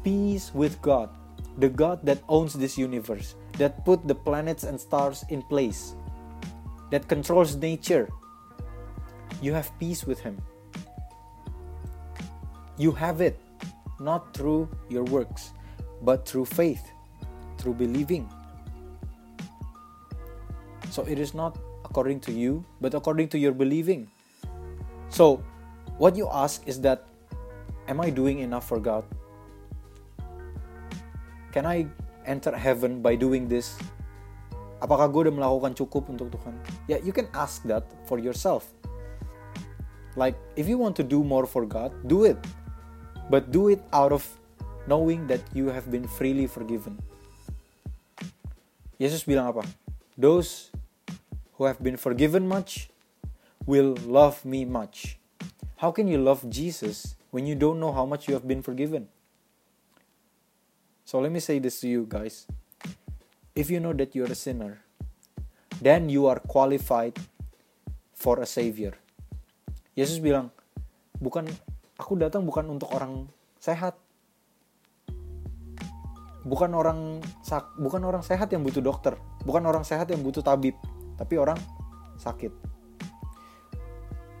Peace 0.00 0.48
with 0.56 0.80
God, 0.80 1.12
the 1.60 1.68
God 1.68 2.00
that 2.08 2.24
owns 2.32 2.56
this 2.56 2.78
universe, 2.80 3.36
that 3.60 3.84
put 3.84 4.08
the 4.08 4.14
planets 4.14 4.64
and 4.64 4.80
stars 4.80 5.20
in 5.28 5.42
place, 5.52 5.92
that 6.90 7.12
controls 7.12 7.60
nature. 7.60 8.08
You 9.44 9.52
have 9.52 9.68
peace 9.76 10.08
with 10.08 10.16
Him. 10.16 10.40
You 12.80 12.90
have 12.92 13.20
it 13.20 13.36
not 14.00 14.32
through 14.32 14.64
your 14.88 15.04
works, 15.04 15.52
but 16.00 16.24
through 16.24 16.46
faith, 16.46 16.88
through 17.58 17.74
believing. 17.74 18.32
So 20.88 21.04
it 21.04 21.18
is 21.18 21.34
not 21.34 21.60
according 21.84 22.20
to 22.20 22.32
you, 22.32 22.64
but 22.80 22.94
according 22.94 23.28
to 23.36 23.38
your 23.38 23.52
believing. 23.52 24.08
So, 25.08 25.42
what 25.98 26.16
you 26.16 26.28
ask 26.30 26.66
is 26.66 26.80
that, 26.82 27.04
Am 27.86 28.02
I 28.02 28.10
doing 28.10 28.42
enough 28.42 28.66
for 28.66 28.82
God? 28.82 29.06
Can 31.54 31.62
I 31.62 31.86
enter 32.26 32.50
heaven 32.50 32.98
by 32.98 33.14
doing 33.14 33.46
this? 33.46 33.78
Apakah 34.82 35.06
gue 35.06 35.30
udah 35.30 35.34
melakukan 35.38 35.78
cukup 35.78 36.10
untuk 36.10 36.34
Tuhan? 36.34 36.58
Yeah, 36.90 36.98
you 37.06 37.14
can 37.14 37.30
ask 37.30 37.62
that 37.70 37.86
for 38.10 38.18
yourself. 38.18 38.66
Like, 40.18 40.34
if 40.58 40.66
you 40.66 40.82
want 40.82 40.98
to 40.98 41.06
do 41.06 41.22
more 41.22 41.46
for 41.46 41.62
God, 41.62 41.94
do 42.10 42.26
it 42.26 42.42
but 43.30 43.50
do 43.50 43.68
it 43.68 43.82
out 43.92 44.12
of 44.12 44.26
knowing 44.86 45.26
that 45.26 45.40
you 45.52 45.68
have 45.68 45.90
been 45.90 46.06
freely 46.06 46.46
forgiven. 46.46 46.98
Yesus 48.96 49.26
bilang 49.26 49.50
apa? 49.50 49.66
Those 50.16 50.70
who 51.58 51.66
have 51.68 51.82
been 51.82 51.98
forgiven 51.98 52.46
much 52.48 52.88
will 53.66 53.98
love 54.06 54.46
me 54.46 54.64
much. 54.64 55.18
How 55.82 55.90
can 55.90 56.06
you 56.08 56.16
love 56.22 56.46
Jesus 56.48 57.18
when 57.34 57.44
you 57.44 57.58
don't 57.58 57.82
know 57.82 57.92
how 57.92 58.06
much 58.06 58.30
you 58.30 58.34
have 58.38 58.46
been 58.46 58.62
forgiven? 58.62 59.10
So 61.04 61.18
let 61.18 61.34
me 61.34 61.42
say 61.42 61.58
this 61.58 61.82
to 61.82 61.90
you 61.90 62.06
guys. 62.08 62.46
If 63.54 63.68
you 63.68 63.82
know 63.82 63.92
that 63.98 64.14
you're 64.14 64.30
a 64.30 64.38
sinner, 64.38 64.80
then 65.82 66.08
you 66.08 66.26
are 66.30 66.38
qualified 66.38 67.18
for 68.14 68.40
a 68.40 68.46
savior. 68.46 68.94
Yesus 69.98 70.22
bilang, 70.22 70.54
bukan 71.18 71.50
aku 71.98 72.16
datang 72.16 72.46
bukan 72.46 72.70
untuk 72.70 72.92
orang 72.94 73.28
sehat 73.58 73.98
bukan 76.46 76.70
orang 76.78 77.18
bukan 77.80 78.02
orang 78.06 78.22
sehat 78.22 78.52
yang 78.54 78.62
butuh 78.62 78.78
dokter 78.78 79.18
bukan 79.42 79.66
orang 79.66 79.82
sehat 79.82 80.06
yang 80.12 80.22
butuh 80.22 80.44
tabib 80.44 80.78
tapi 81.18 81.34
orang 81.40 81.58
sakit 82.20 82.75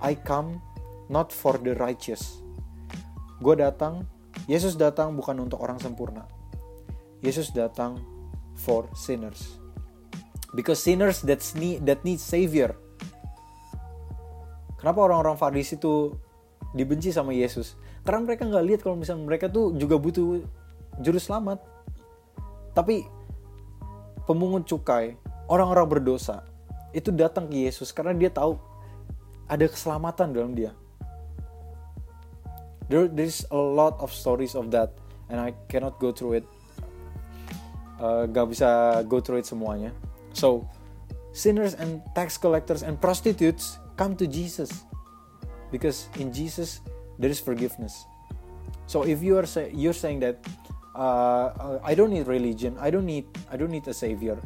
I 0.06 0.14
come 0.14 0.62
not 1.10 1.34
for 1.34 1.58
the 1.58 1.74
righteous. 1.74 2.38
Gue 3.42 3.58
datang 3.58 4.06
Yesus 4.46 4.78
datang 4.78 5.18
bukan 5.18 5.42
untuk 5.42 5.58
orang 5.58 5.82
sempurna. 5.82 6.30
Yesus 7.26 7.50
datang 7.50 7.98
for 8.54 8.86
sinners. 8.94 9.58
Because 10.54 10.78
sinners 10.78 11.26
that 11.26 11.42
need 11.58 11.82
that 11.90 12.06
need 12.06 12.22
savior. 12.22 12.78
Kenapa 14.78 15.02
orang-orang 15.02 15.34
Farisi 15.34 15.74
itu 15.74 16.14
dibenci 16.70 17.10
sama 17.10 17.34
Yesus? 17.34 17.74
Karena 18.06 18.22
mereka 18.22 18.46
nggak 18.46 18.66
lihat 18.70 18.80
kalau 18.86 18.94
misalnya 18.94 19.26
mereka 19.26 19.50
tuh 19.50 19.74
juga 19.74 19.98
butuh 19.98 20.46
juru 21.02 21.18
selamat. 21.18 21.58
Tapi 22.78 23.02
pemungut 24.30 24.70
cukai 24.70 25.18
orang-orang 25.50 25.98
berdosa 25.98 26.46
itu 26.94 27.10
datang 27.10 27.50
ke 27.50 27.66
Yesus 27.66 27.90
karena 27.90 28.14
dia 28.14 28.30
tahu 28.30 28.54
ada 29.46 29.66
keselamatan 29.70 30.34
dalam 30.34 30.52
dia. 30.54 30.74
There 32.86 33.10
there's 33.10 33.42
a 33.50 33.58
lot 33.58 33.98
of 33.98 34.14
stories 34.14 34.54
of 34.54 34.70
that 34.70 34.94
and 35.30 35.42
I 35.42 35.54
cannot 35.66 35.98
go 35.98 36.14
through 36.14 36.42
it. 36.42 36.46
Uh, 37.96 38.28
gak 38.28 38.52
bisa 38.52 39.02
go 39.08 39.18
through 39.18 39.42
it 39.42 39.46
semuanya. 39.48 39.90
So 40.36 40.68
sinners 41.32 41.74
and 41.74 42.04
tax 42.14 42.36
collectors 42.38 42.84
and 42.84 43.00
prostitutes 43.00 43.80
come 43.96 44.14
to 44.20 44.28
Jesus 44.28 44.86
because 45.72 46.06
in 46.20 46.30
Jesus 46.30 46.84
there 47.18 47.30
is 47.30 47.40
forgiveness. 47.40 48.06
So 48.86 49.02
if 49.02 49.22
you 49.22 49.34
are 49.38 49.46
say, 49.46 49.72
you're 49.74 49.96
saying 49.96 50.20
that 50.20 50.38
uh, 50.94 51.78
I 51.82 51.94
don't 51.94 52.10
need 52.10 52.26
religion, 52.26 52.76
I 52.78 52.90
don't 52.90 53.06
need 53.06 53.26
I 53.50 53.56
don't 53.56 53.70
need 53.70 53.86
a 53.88 53.94
savior 53.94 54.38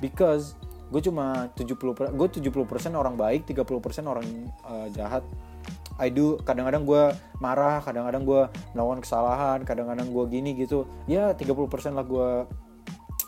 because 0.00 0.54
gue 0.88 1.00
cuma 1.04 1.52
70 1.52 1.76
gue 2.16 2.28
70% 2.40 2.48
orang 2.96 3.14
baik 3.14 3.44
30% 3.44 3.68
orang 4.08 4.26
uh, 4.64 4.88
jahat. 4.92 5.24
I 5.98 6.14
do 6.14 6.38
kadang-kadang 6.46 6.86
gue 6.86 7.10
marah 7.42 7.82
kadang-kadang 7.82 8.22
gue 8.22 8.42
melakukan 8.72 9.00
kesalahan 9.02 9.58
kadang-kadang 9.66 10.08
gue 10.08 10.24
gini 10.30 10.56
gitu. 10.56 10.88
Ya 11.04 11.34
30% 11.36 11.52
lah 11.92 12.06
gue 12.06 12.30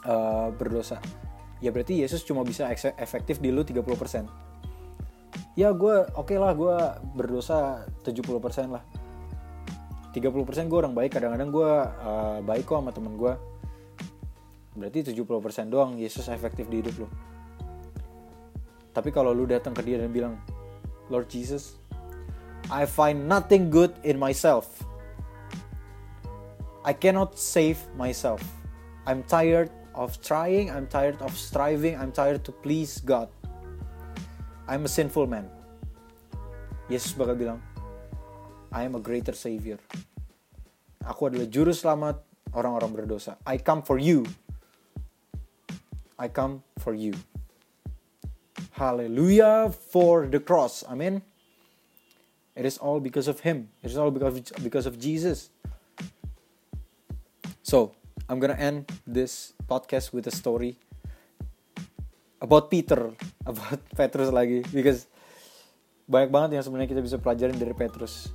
uh, 0.08 0.48
berdosa. 0.54 1.02
Ya 1.60 1.68
berarti 1.68 2.00
Yesus 2.00 2.24
cuma 2.24 2.40
bisa 2.46 2.70
efektif 2.72 3.42
di 3.44 3.52
lu 3.52 3.60
30% 3.60 4.50
ya 5.58 5.74
gue 5.74 5.96
oke 6.16 6.30
okay 6.30 6.38
lah 6.40 6.56
gue 6.56 6.76
berdosa 7.12 7.84
70% 8.06 8.72
lah. 8.72 8.80
30% 10.10 10.66
gue 10.66 10.78
orang 10.78 10.94
baik 10.96 11.14
kadang-kadang 11.14 11.54
gue 11.54 11.72
uh, 11.86 12.38
baik 12.42 12.66
kok 12.66 12.82
sama 12.82 12.90
temen 12.90 13.14
gue 13.14 13.30
berarti 14.74 15.14
70% 15.14 15.70
doang 15.70 15.94
Yesus 15.98 16.26
efektif 16.26 16.66
di 16.66 16.82
hidup 16.82 17.06
lu 17.06 17.08
tapi 18.90 19.14
kalau 19.14 19.30
lu 19.30 19.46
datang 19.46 19.70
ke 19.74 19.82
dia 19.86 19.98
dan 19.98 20.10
bilang, 20.10 20.34
Lord 21.10 21.30
Jesus, 21.30 21.78
I 22.70 22.86
find 22.86 23.26
nothing 23.26 23.70
good 23.70 23.94
in 24.06 24.18
myself. 24.18 24.82
I 26.86 26.94
cannot 26.94 27.36
save 27.36 27.78
myself. 27.94 28.40
I'm 29.04 29.26
tired 29.26 29.70
of 29.94 30.16
trying, 30.22 30.70
I'm 30.70 30.86
tired 30.86 31.18
of 31.20 31.34
striving, 31.34 31.98
I'm 31.98 32.14
tired 32.14 32.46
to 32.46 32.52
please 32.52 33.02
God. 33.02 33.28
I'm 34.70 34.86
a 34.86 34.92
sinful 34.92 35.26
man. 35.26 35.50
Yesus 36.86 37.14
bakal 37.14 37.34
bilang, 37.38 37.58
I 38.70 38.86
am 38.86 38.94
a 38.94 39.02
greater 39.02 39.34
savior. 39.34 39.78
Aku 41.02 41.26
adalah 41.26 41.50
juru 41.50 41.74
selamat 41.74 42.22
orang-orang 42.54 42.90
berdosa. 42.94 43.34
I 43.42 43.58
come 43.58 43.82
for 43.82 43.98
you. 43.98 44.22
I 46.20 46.30
come 46.30 46.62
for 46.78 46.94
you. 46.94 47.14
Hallelujah 48.80 49.68
for 49.68 50.24
the 50.24 50.40
cross. 50.40 50.80
Amen. 50.88 51.20
It 52.56 52.64
is 52.64 52.80
all 52.80 52.96
because 52.96 53.28
of 53.28 53.44
Him. 53.44 53.68
It 53.84 53.92
is 53.92 54.00
all 54.00 54.08
because 54.08 54.32
of, 54.32 54.64
because 54.64 54.88
of 54.88 54.96
Jesus. 54.96 55.52
So, 57.60 57.92
I'm 58.24 58.40
gonna 58.40 58.56
end 58.56 58.88
this 59.04 59.52
podcast 59.68 60.16
with 60.16 60.32
a 60.32 60.34
story 60.34 60.80
about 62.40 62.72
Peter, 62.72 63.12
about 63.44 63.84
Petrus 63.92 64.32
lagi, 64.32 64.64
because 64.72 65.12
banyak 66.08 66.32
banget 66.32 66.56
yang 66.56 66.64
sebenarnya 66.64 66.88
kita 66.88 67.04
bisa 67.04 67.20
pelajarin 67.20 67.60
dari 67.60 67.76
Petrus. 67.76 68.32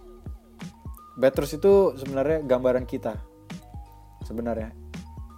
Petrus 1.18 1.58
itu 1.58 1.98
sebenarnya 1.98 2.46
gambaran 2.46 2.86
kita, 2.86 3.18
sebenarnya. 4.22 4.70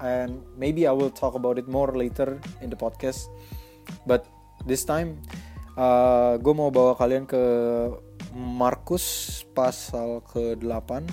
And 0.03 0.43
maybe 0.59 0.83
I 0.83 0.91
will 0.91 1.15
talk 1.15 1.39
about 1.39 1.55
it 1.55 1.71
more 1.71 1.95
later 1.95 2.43
in 2.59 2.67
the 2.67 2.75
podcast. 2.75 3.31
But 4.03 4.27
this 4.67 4.83
time 4.83 5.17
uh, 5.79 6.35
gue 6.37 6.53
mau 6.53 6.67
bawa 6.67 6.93
kalian 6.99 7.23
ke 7.23 7.39
Markus 8.35 9.41
pasal 9.55 10.21
ke-8 10.27 11.07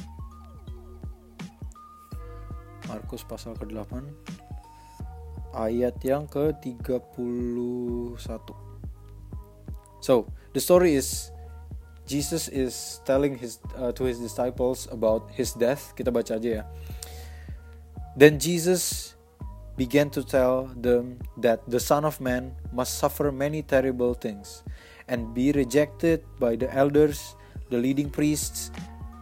Markus 2.91 3.23
pasal 3.25 3.55
ke-8 3.57 4.03
ayat 5.55 5.97
yang 6.03 6.27
ke-31 6.27 6.99
So, 10.05 10.29
the 10.53 10.61
story 10.61 11.01
is 11.01 11.33
Jesus 12.05 12.53
is 12.53 13.01
telling 13.09 13.41
his 13.41 13.57
uh, 13.73 13.89
to 13.97 14.05
his 14.05 14.21
disciples 14.21 14.85
about 14.93 15.33
his 15.33 15.57
death. 15.57 15.97
Kita 15.97 16.13
baca 16.13 16.37
aja 16.37 16.61
ya. 16.61 16.65
Then 18.13 18.37
Jesus 18.37 19.14
began 19.77 20.11
to 20.11 20.23
tell 20.23 20.71
them 20.79 21.19
that 21.37 21.59
the 21.69 21.81
Son 21.81 22.05
of 22.05 22.21
Man 22.21 22.55
must 22.73 22.99
suffer 22.99 23.33
many 23.33 23.63
terrible 23.63 24.15
things 24.15 24.63
and 25.09 25.35
be 25.35 25.53
rejected 25.53 26.23
by 26.39 26.57
the 26.57 26.73
elders, 26.75 27.37
the 27.71 27.79
leading 27.79 28.09
priests, 28.09 28.71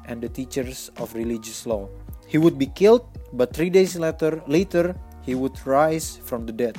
and 0.04 0.20
the 0.20 0.28
teachers 0.28 0.90
of 0.98 1.14
religious 1.14 1.66
law. 1.66 1.88
He 2.26 2.38
would 2.38 2.58
be 2.58 2.66
killed, 2.66 3.06
but 3.32 3.54
three 3.54 3.70
days 3.70 3.96
later, 3.96 4.42
later 4.46 4.94
he 5.22 5.34
would 5.34 5.56
rise 5.66 6.18
from 6.24 6.44
the 6.46 6.52
dead. 6.52 6.76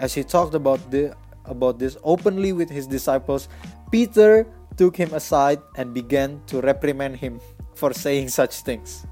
As 0.00 0.14
he 0.14 0.22
talked 0.22 0.54
about 0.54 0.90
the 0.90 1.16
about 1.48 1.78
this 1.78 1.96
openly 2.04 2.52
with 2.52 2.68
his 2.68 2.86
disciples, 2.86 3.48
Peter 3.90 4.44
took 4.76 4.94
him 4.94 5.08
aside 5.14 5.58
and 5.76 5.94
began 5.94 6.44
to 6.46 6.60
reprimand 6.60 7.16
him 7.16 7.40
for 7.74 7.94
saying 7.94 8.28
such 8.28 8.60
things. 8.68 9.06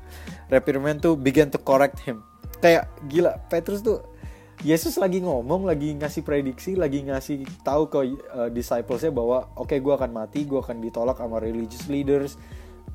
Reprimand 0.50 1.00
to 1.02 1.16
began 1.16 1.50
to 1.50 1.58
correct 1.58 1.98
him 1.98 2.22
kayak 2.60 2.88
gila 3.08 3.36
Petrus 3.48 3.80
tuh 3.84 4.02
Yesus 4.64 4.96
lagi 4.96 5.20
ngomong, 5.20 5.68
lagi 5.68 5.92
ngasih 5.92 6.24
prediksi, 6.24 6.72
lagi 6.72 7.04
ngasih 7.04 7.44
tahu 7.60 7.92
ke 7.92 8.16
uh, 8.32 8.48
disciplesnya 8.48 9.12
bahwa 9.12 9.52
oke 9.52 9.68
okay, 9.68 9.84
gue 9.84 9.92
akan 9.92 10.10
mati, 10.16 10.48
gue 10.48 10.56
akan 10.56 10.80
ditolak 10.80 11.20
sama 11.20 11.36
religious 11.44 11.84
leaders, 11.92 12.40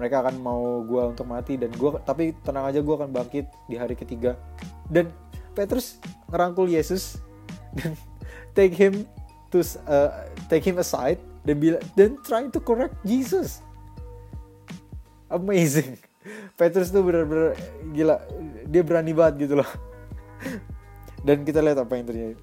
mereka 0.01 0.25
akan 0.25 0.41
mau 0.41 0.81
gue 0.81 1.01
untuk 1.13 1.29
mati 1.29 1.61
dan 1.61 1.69
gue 1.69 1.89
tapi 2.01 2.33
tenang 2.41 2.65
aja 2.65 2.81
gue 2.81 2.95
akan 2.97 3.13
bangkit 3.13 3.45
di 3.69 3.77
hari 3.77 3.93
ketiga. 3.93 4.41
Dan 4.89 5.13
Petrus 5.53 6.01
ngerangkul 6.33 6.65
Yesus 6.65 7.21
dan 7.77 7.93
take 8.57 8.73
him 8.73 9.05
to 9.53 9.61
uh, 9.85 10.25
take 10.49 10.65
him 10.65 10.81
aside 10.81 11.21
dan 11.45 11.61
bilang 11.61 11.83
dan 11.93 12.17
trying 12.25 12.49
to 12.49 12.57
correct 12.57 12.97
Jesus. 13.05 13.61
Amazing 15.29 16.10
Petrus 16.59 16.93
tuh 16.93 17.01
bener-bener 17.01 17.57
gila 17.91 18.21
dia 18.67 18.81
berani 18.85 19.13
banget 19.13 19.49
gitu 19.49 19.61
loh. 19.61 19.71
Dan 21.25 21.45
kita 21.45 21.61
lihat 21.61 21.77
apa 21.81 21.93
yang 21.97 22.07
terjadi. 22.09 22.35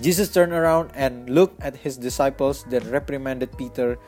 Jesus 0.00 0.32
turned 0.32 0.56
around 0.56 0.88
and 0.96 1.28
looked 1.28 1.60
at 1.60 1.76
his 1.76 2.00
disciples 2.00 2.64
then 2.72 2.80
reprimanded 2.88 3.52
Peter 3.60 4.00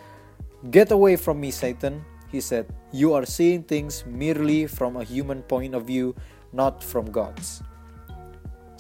get 0.73 0.89
away 0.89 1.21
from 1.21 1.37
me 1.37 1.53
Satan 1.53 2.01
he 2.33 2.41
said. 2.41 2.65
You 2.97 3.13
are 3.13 3.29
seeing 3.29 3.61
things 3.61 4.09
merely 4.09 4.65
from 4.65 4.97
a 4.97 5.05
human 5.05 5.45
point 5.45 5.77
of 5.77 5.85
view 5.85 6.17
not 6.53 6.81
from 6.81 7.13
God's. 7.13 7.61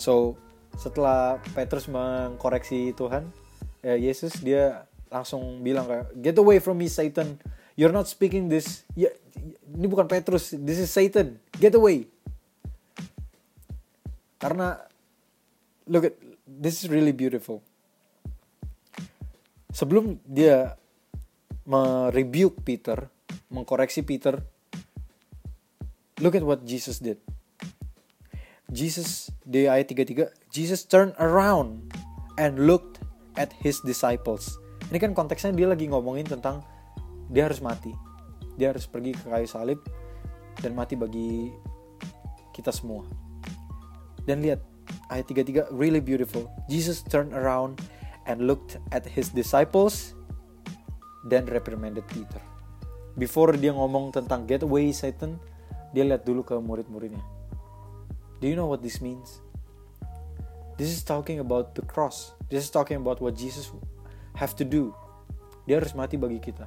So 0.01 0.41
setelah 0.81 1.37
Petrus 1.53 1.85
mengkoreksi 1.85 2.97
Tuhan 2.97 3.29
ya 3.85 3.93
Yesus 3.99 4.41
dia 4.41 4.89
langsung 5.13 5.61
bilang 5.61 5.85
kayak 5.85 6.09
get 6.17 6.37
away 6.41 6.65
from 6.65 6.81
me 6.81 6.89
Satan. 6.89 7.37
You're 7.77 7.93
not 7.93 8.09
speaking 8.09 8.49
this. 8.49 8.89
Ya 8.97 9.13
ini 9.73 9.87
bukan 9.89 10.07
Petrus 10.09 10.53
this 10.61 10.79
is 10.79 10.93
Satan 10.93 11.41
get 11.57 11.73
away 11.73 12.09
karena 14.43 14.75
look 15.87 16.03
at 16.03 16.19
this 16.47 16.83
is 16.83 16.91
really 16.91 17.15
beautiful. 17.15 17.63
Sebelum 19.73 20.21
dia 20.27 20.75
merebuke 21.65 22.61
Peter, 22.67 23.07
mengkoreksi 23.49 24.03
Peter, 24.03 24.43
look 26.19 26.35
at 26.35 26.43
what 26.43 26.67
Jesus 26.67 26.99
did. 26.99 27.23
Jesus 28.67 29.31
di 29.47 29.71
ayat 29.71 29.95
33, 29.95 30.29
Jesus 30.51 30.85
turned 30.91 31.15
around 31.23 31.93
and 32.35 32.67
looked 32.67 33.01
at 33.39 33.55
his 33.63 33.81
disciples. 33.87 34.59
Ini 34.91 34.99
kan 35.01 35.15
konteksnya 35.15 35.55
dia 35.55 35.71
lagi 35.71 35.89
ngomongin 35.89 36.29
tentang 36.29 36.67
dia 37.33 37.49
harus 37.49 37.63
mati. 37.65 38.12
Dia 38.63 38.71
harus 38.71 38.87
pergi 38.87 39.11
ke 39.11 39.27
kayu 39.27 39.51
salib 39.51 39.83
dan 40.63 40.79
mati 40.79 40.95
bagi 40.95 41.51
kita 42.55 42.71
semua. 42.71 43.03
Dan 44.23 44.39
lihat 44.39 44.63
ayat 45.11 45.27
33 45.27 45.75
really 45.75 45.99
beautiful. 45.99 46.47
Jesus 46.71 47.03
turned 47.03 47.35
around 47.35 47.83
and 48.31 48.47
looked 48.47 48.79
at 48.95 49.03
his 49.03 49.35
disciples 49.35 50.15
then 51.27 51.43
reprimanded 51.51 52.07
Peter. 52.07 52.39
Before 53.19 53.51
dia 53.51 53.75
ngomong 53.75 54.15
tentang 54.15 54.47
get 54.47 54.63
away 54.63 54.95
Satan, 54.95 55.43
dia 55.91 56.07
lihat 56.07 56.23
dulu 56.23 56.47
ke 56.47 56.55
murid-muridnya. 56.55 57.23
Do 58.39 58.47
you 58.47 58.55
know 58.55 58.71
what 58.71 58.79
this 58.79 59.03
means? 59.03 59.43
This 60.79 60.95
is 60.95 61.03
talking 61.03 61.43
about 61.43 61.75
the 61.75 61.83
cross. 61.83 62.31
This 62.47 62.63
is 62.63 62.71
talking 62.71 63.03
about 63.03 63.19
what 63.19 63.35
Jesus 63.35 63.75
have 64.39 64.55
to 64.55 64.63
do. 64.63 64.95
Dia 65.67 65.83
harus 65.83 65.99
mati 65.99 66.15
bagi 66.15 66.39
kita. 66.39 66.67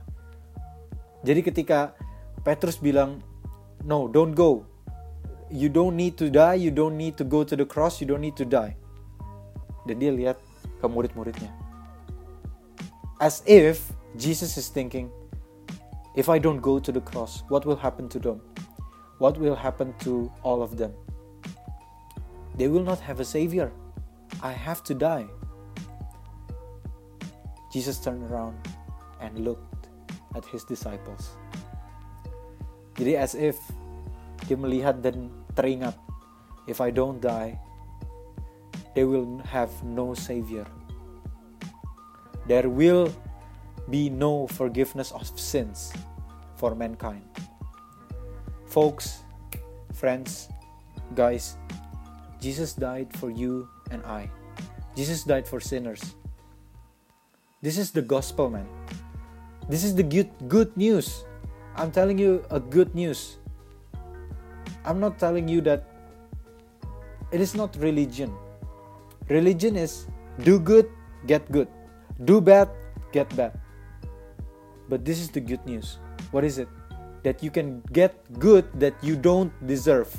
Jadi 1.26 1.42
ketika 1.42 1.98
Petrus 2.46 2.78
bilang, 2.78 3.26
"No, 3.82 4.06
don't 4.06 4.38
go 4.38 4.76
you 5.50 5.70
don't 5.70 5.96
need 5.96 6.18
to 6.18 6.30
die, 6.30 6.56
you 6.56 6.72
don't 6.72 6.98
need 6.98 7.18
to 7.18 7.24
go 7.24 7.44
to 7.44 7.56
the 7.56 7.66
cross, 7.66 8.02
you 8.02 8.08
don't 8.08 8.22
need 8.22 8.36
to 8.38 8.46
die. 8.46 8.76
Dan 9.86 10.00
dia 10.02 10.12
lihat 10.12 10.42
ke 10.82 10.86
murid-muridnya. 10.90 11.54
As 13.22 13.46
if 13.46 13.94
Jesus 14.18 14.58
is 14.58 14.68
thinking, 14.68 15.08
if 16.18 16.28
I 16.28 16.42
don't 16.42 16.60
go 16.60 16.80
to 16.82 16.92
the 16.92 17.02
cross, 17.02 17.46
what 17.48 17.64
will 17.66 17.78
happen 17.78 18.10
to 18.10 18.20
them? 18.20 18.42
What 19.22 19.38
will 19.38 19.56
happen 19.56 19.94
to 20.04 20.28
all 20.44 20.60
of 20.60 20.76
them? 20.76 20.92
They 22.58 22.68
will 22.68 22.84
not 22.84 23.00
have 23.00 23.20
a 23.22 23.28
savior. 23.28 23.72
I 24.44 24.52
have 24.52 24.84
to 24.92 24.94
die. 24.96 25.28
Jesus 27.72 28.00
turned 28.00 28.24
around 28.32 28.56
and 29.20 29.40
looked 29.44 29.64
at 30.36 30.44
his 30.52 30.68
disciples. 30.68 31.40
Jadi 33.00 33.16
as 33.16 33.34
if 33.36 33.56
dia 34.46 34.60
melihat 34.60 35.00
dan 35.02 35.32
teringat, 35.56 35.96
if 36.68 36.84
I 36.84 36.92
don't 36.92 37.24
die, 37.24 37.58
they 38.94 39.04
will 39.04 39.40
have 39.48 39.72
no 39.84 40.14
savior. 40.14 40.68
There 42.46 42.70
will 42.70 43.10
be 43.90 44.10
no 44.10 44.48
forgiveness 44.48 45.12
of 45.12 45.26
sins 45.40 45.92
for 46.56 46.76
mankind. 46.76 47.26
Folks, 48.70 49.24
friends, 49.94 50.48
guys, 51.14 51.58
Jesus 52.40 52.74
died 52.74 53.12
for 53.18 53.30
you 53.30 53.68
and 53.92 54.06
I. 54.06 54.30
Jesus 54.96 55.24
died 55.24 55.48
for 55.48 55.60
sinners. 55.60 56.16
This 57.62 57.78
is 57.78 57.92
the 57.92 58.02
gospel, 58.02 58.50
man. 58.50 58.68
This 59.66 59.84
is 59.84 59.96
the 59.96 60.06
good, 60.06 60.30
good 60.48 60.70
news. 60.78 61.26
I'm 61.76 61.90
telling 61.90 62.22
you 62.22 62.46
a 62.54 62.60
good 62.60 62.94
news. 62.94 63.42
I'm 64.86 65.00
not 65.02 65.18
telling 65.18 65.50
you 65.50 65.60
that 65.66 65.90
it 67.32 67.42
is 67.42 67.58
not 67.58 67.74
religion. 67.82 68.30
Religion 69.28 69.76
is 69.76 70.06
do 70.46 70.60
good, 70.60 70.86
get 71.26 71.50
good. 71.52 71.68
Do 72.30 72.40
bad, 72.40 72.70
get 73.12 73.26
bad. 73.36 73.58
But 74.88 75.04
this 75.04 75.18
is 75.18 75.34
the 75.34 75.42
good 75.42 75.66
news. 75.66 75.98
What 76.30 76.46
is 76.46 76.62
it? 76.62 76.70
That 77.24 77.42
you 77.42 77.50
can 77.50 77.82
get 77.92 78.14
good 78.38 78.70
that 78.78 78.94
you 79.02 79.18
don't 79.18 79.50
deserve. 79.66 80.14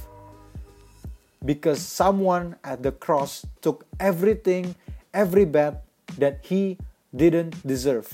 Because 1.45 1.79
someone 1.79 2.59
at 2.65 2.83
the 2.83 2.91
cross 2.91 3.47
took 3.63 3.87
everything, 4.01 4.75
every 5.15 5.45
bad 5.47 5.87
that 6.19 6.43
he 6.43 6.79
didn't 7.15 7.55
deserve. 7.63 8.11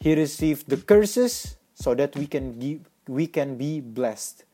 He 0.00 0.14
received 0.14 0.68
the 0.68 0.76
curses 0.76 1.56
so 1.74 1.94
that 1.94 2.14
we 2.16 2.26
can 2.26 2.58
give, 2.58 2.88
we 3.06 3.26
can 3.26 3.56
be 3.56 3.80
blessed. 3.80 4.44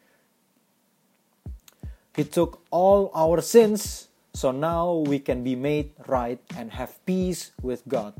He 2.17 2.25
took 2.25 2.63
all 2.71 3.11
our 3.15 3.41
sins 3.41 4.09
so 4.35 4.51
now 4.51 5.05
we 5.07 5.19
can 5.19 5.45
be 5.45 5.55
made 5.55 5.93
right 6.07 6.39
and 6.57 6.73
have 6.73 6.99
peace 7.07 7.53
with 7.63 7.87
God. 7.87 8.15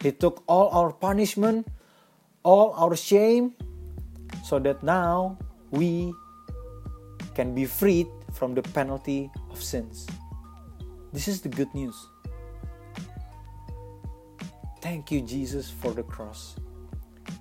He 0.00 0.10
took 0.10 0.42
all 0.48 0.68
our 0.72 0.92
punishment, 0.92 1.68
all 2.42 2.72
our 2.74 2.96
shame, 2.96 3.54
so 4.42 4.58
that 4.58 4.82
now 4.82 5.38
we 5.70 6.12
can 7.34 7.54
be 7.54 7.64
freed 7.66 8.08
from 8.32 8.54
the 8.54 8.62
penalty 8.62 9.30
of 9.50 9.62
sins. 9.62 10.08
This 11.12 11.28
is 11.28 11.40
the 11.40 11.48
good 11.48 11.72
news. 11.74 11.94
Thank 14.82 15.14
you, 15.14 15.22
Jesus, 15.22 15.70
for 15.70 15.94
the 15.94 16.02
cross. 16.02 16.58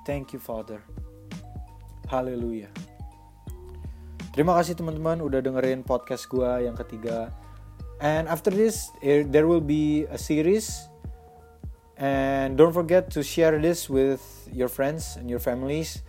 Thank 0.06 0.32
you, 0.32 0.40
Father. 0.40 0.80
Haleluya. 2.08 2.70
Terima 4.32 4.56
kasih 4.56 4.78
teman-teman 4.78 5.20
udah 5.20 5.44
dengerin 5.44 5.82
podcast 5.84 6.30
gue 6.30 6.70
yang 6.70 6.78
ketiga. 6.78 7.34
And 8.00 8.30
after 8.30 8.54
this, 8.54 8.94
eh, 9.02 9.26
there 9.26 9.50
will 9.50 9.62
be 9.62 10.06
a 10.08 10.22
series 10.22 10.92
And 12.02 12.58
don't 12.58 12.74
forget 12.74 13.14
to 13.14 13.22
share 13.22 13.62
this 13.62 13.86
with 13.86 14.26
your 14.50 14.74
friends 14.74 15.22
and 15.22 15.30
your 15.30 15.38
families. 15.38 16.02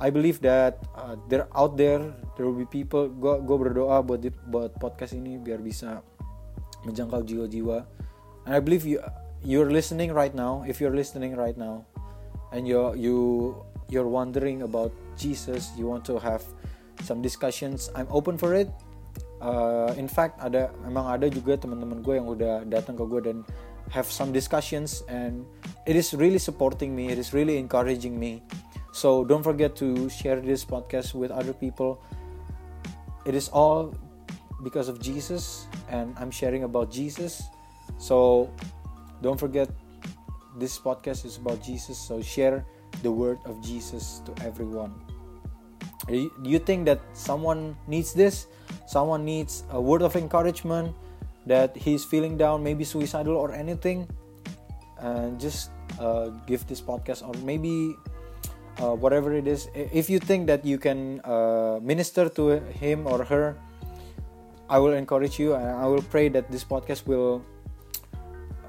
I 0.00 0.08
believe 0.08 0.40
that 0.48 0.80
uh, 0.96 1.20
they're 1.28 1.48
out 1.52 1.76
there. 1.76 2.00
There 2.40 2.48
will 2.48 2.56
be 2.56 2.64
people. 2.64 3.12
Gue 3.12 3.36
gue 3.44 3.56
berdoa 3.60 4.00
buat 4.00 4.24
buat 4.48 4.72
podcast 4.80 5.12
ini 5.12 5.36
biar 5.36 5.60
bisa 5.60 6.00
menjangkau 6.88 7.20
jiwa-jiwa. 7.20 7.84
And 8.48 8.56
I 8.56 8.64
believe 8.64 8.88
you 8.88 8.96
you're 9.46 9.70
listening 9.70 10.10
right 10.10 10.34
now. 10.34 10.66
If 10.66 10.82
you're 10.82 10.94
listening 10.94 11.38
right 11.38 11.54
now, 11.54 11.86
and 12.50 12.66
you 12.66 12.90
you 12.98 13.16
you're 13.86 14.10
wondering 14.10 14.66
about 14.66 14.90
Jesus, 15.14 15.70
you 15.78 15.86
want 15.86 16.02
to 16.10 16.18
have 16.18 16.42
some 17.06 17.22
discussions. 17.22 17.86
I'm 17.94 18.10
open 18.10 18.34
for 18.34 18.58
it. 18.58 18.66
Uh, 19.38 19.94
in 19.94 20.10
fact, 20.10 20.42
ada 20.42 20.74
memang 20.82 21.06
ada 21.06 21.30
juga 21.30 21.54
teman-teman 21.54 22.02
gue 22.02 22.18
yang 22.18 22.26
udah 22.26 22.66
datang 22.66 22.98
ke 22.98 23.06
gue 23.06 23.20
dan 23.22 23.38
have 23.94 24.10
some 24.10 24.34
discussions 24.34 25.06
and 25.06 25.46
it 25.86 25.94
is 25.94 26.10
really 26.10 26.42
supporting 26.42 26.90
me 26.90 27.06
it 27.06 27.22
is 27.22 27.30
really 27.30 27.54
encouraging 27.54 28.18
me 28.18 28.42
so 28.90 29.22
don't 29.22 29.46
forget 29.46 29.78
to 29.78 30.10
share 30.10 30.42
this 30.42 30.66
podcast 30.66 31.14
with 31.14 31.30
other 31.30 31.54
people 31.54 32.02
it 33.22 33.34
is 33.34 33.46
all 33.54 33.94
because 34.66 34.90
of 34.90 34.98
jesus 34.98 35.70
and 35.86 36.10
i'm 36.18 36.34
sharing 36.34 36.66
about 36.66 36.90
jesus 36.90 37.46
so 37.98 38.50
don't 39.22 39.38
forget 39.38 39.68
this 40.58 40.78
podcast 40.78 41.24
is 41.24 41.36
about 41.36 41.62
jesus 41.62 41.98
so 41.98 42.22
share 42.22 42.64
the 43.02 43.10
word 43.10 43.38
of 43.44 43.60
jesus 43.60 44.22
to 44.24 44.32
everyone. 44.44 44.92
Do 46.06 46.30
you 46.44 46.58
think 46.58 46.86
that 46.86 47.00
someone 47.14 47.76
needs 47.88 48.14
this? 48.14 48.46
Someone 48.86 49.24
needs 49.24 49.64
a 49.70 49.80
word 49.80 50.02
of 50.02 50.14
encouragement? 50.14 50.94
That 51.46 51.76
he's 51.76 52.04
feeling 52.04 52.36
down, 52.36 52.62
maybe 52.62 52.84
suicidal 52.84 53.34
or 53.34 53.52
anything, 53.52 54.06
and 54.98 55.38
just 55.38 55.70
uh, 55.98 56.30
give 56.46 56.66
this 56.66 56.80
podcast 56.80 57.26
or 57.26 57.34
maybe 57.42 57.94
uh, 58.78 58.94
whatever 58.94 59.34
it 59.34 59.46
is. 59.46 59.68
If 59.74 60.10
you 60.10 60.18
think 60.18 60.46
that 60.46 60.64
you 60.64 60.78
can 60.78 61.20
uh, 61.22 61.78
minister 61.82 62.28
to 62.30 62.58
him 62.78 63.06
or 63.06 63.24
her, 63.24 63.56
I 64.68 64.78
will 64.78 64.94
encourage 64.94 65.38
you 65.38 65.54
and 65.54 65.70
I 65.70 65.86
will 65.86 66.02
pray 66.02 66.28
that 66.30 66.50
this 66.50 66.64
podcast 66.64 67.06
will 67.06 67.42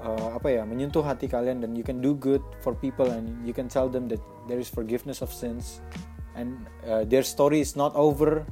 uh, 0.02 0.36
apa 0.38 0.60
ya 0.60 0.62
menyentuh 0.66 1.02
hati 1.02 1.26
kalian 1.30 1.62
dan 1.62 1.74
you 1.74 1.86
can 1.86 2.02
do 2.02 2.14
good 2.14 2.42
for 2.62 2.74
people 2.74 3.08
and 3.08 3.28
you 3.46 3.52
can 3.52 3.66
tell 3.66 3.86
them 3.90 4.06
that 4.06 4.20
there 4.46 4.58
is 4.58 4.70
forgiveness 4.70 5.22
of 5.22 5.30
sins 5.30 5.80
and 6.38 6.54
uh, 6.86 7.02
their 7.06 7.22
story 7.22 7.58
is 7.62 7.74
not 7.74 7.94
over 7.98 8.46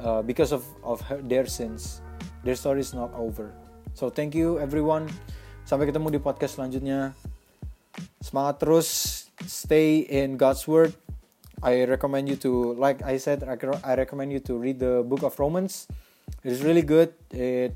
uh, 0.00 0.20
because 0.22 0.52
of 0.52 0.64
of 0.84 1.00
her, 1.06 1.20
their 1.20 1.44
sins 1.44 2.00
their 2.44 2.54
story 2.54 2.80
is 2.80 2.94
not 2.94 3.12
over. 3.14 3.52
So 3.94 4.10
thank 4.10 4.34
you 4.34 4.62
everyone. 4.62 5.10
Sampai 5.66 5.90
ketemu 5.90 6.16
di 6.16 6.20
podcast 6.22 6.56
selanjutnya. 6.56 7.12
Semangat 8.22 8.62
terus. 8.62 8.88
Stay 9.44 10.06
in 10.06 10.38
God's 10.38 10.66
word. 10.66 10.94
I 11.60 11.82
recommend 11.84 12.30
you 12.30 12.38
to, 12.46 12.78
like 12.78 13.02
I 13.02 13.18
said, 13.18 13.42
I 13.42 13.92
recommend 13.98 14.30
you 14.30 14.38
to 14.46 14.54
read 14.54 14.78
the 14.78 15.02
book 15.02 15.26
of 15.26 15.34
Romans. 15.36 15.90
It 16.46 16.54
is 16.54 16.62
really 16.62 16.86
good. 16.86 17.10
It 17.34 17.74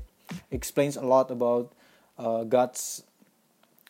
explains 0.51 0.95
a 0.95 1.03
lot 1.03 1.27
about 1.27 1.75
uh, 2.17 2.43
God's 2.43 3.03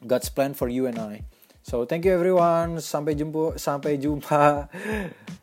God's 0.06 0.30
plan 0.30 0.54
for 0.54 0.68
you 0.68 0.88
and 0.88 1.00
I. 1.00 1.24
So 1.64 1.86
thank 1.88 2.04
you 2.04 2.12
everyone. 2.12 2.84
Sampai 2.84 3.16
jumpa. 3.16 3.56
Sampai 3.56 3.96
jumpa. 3.96 4.68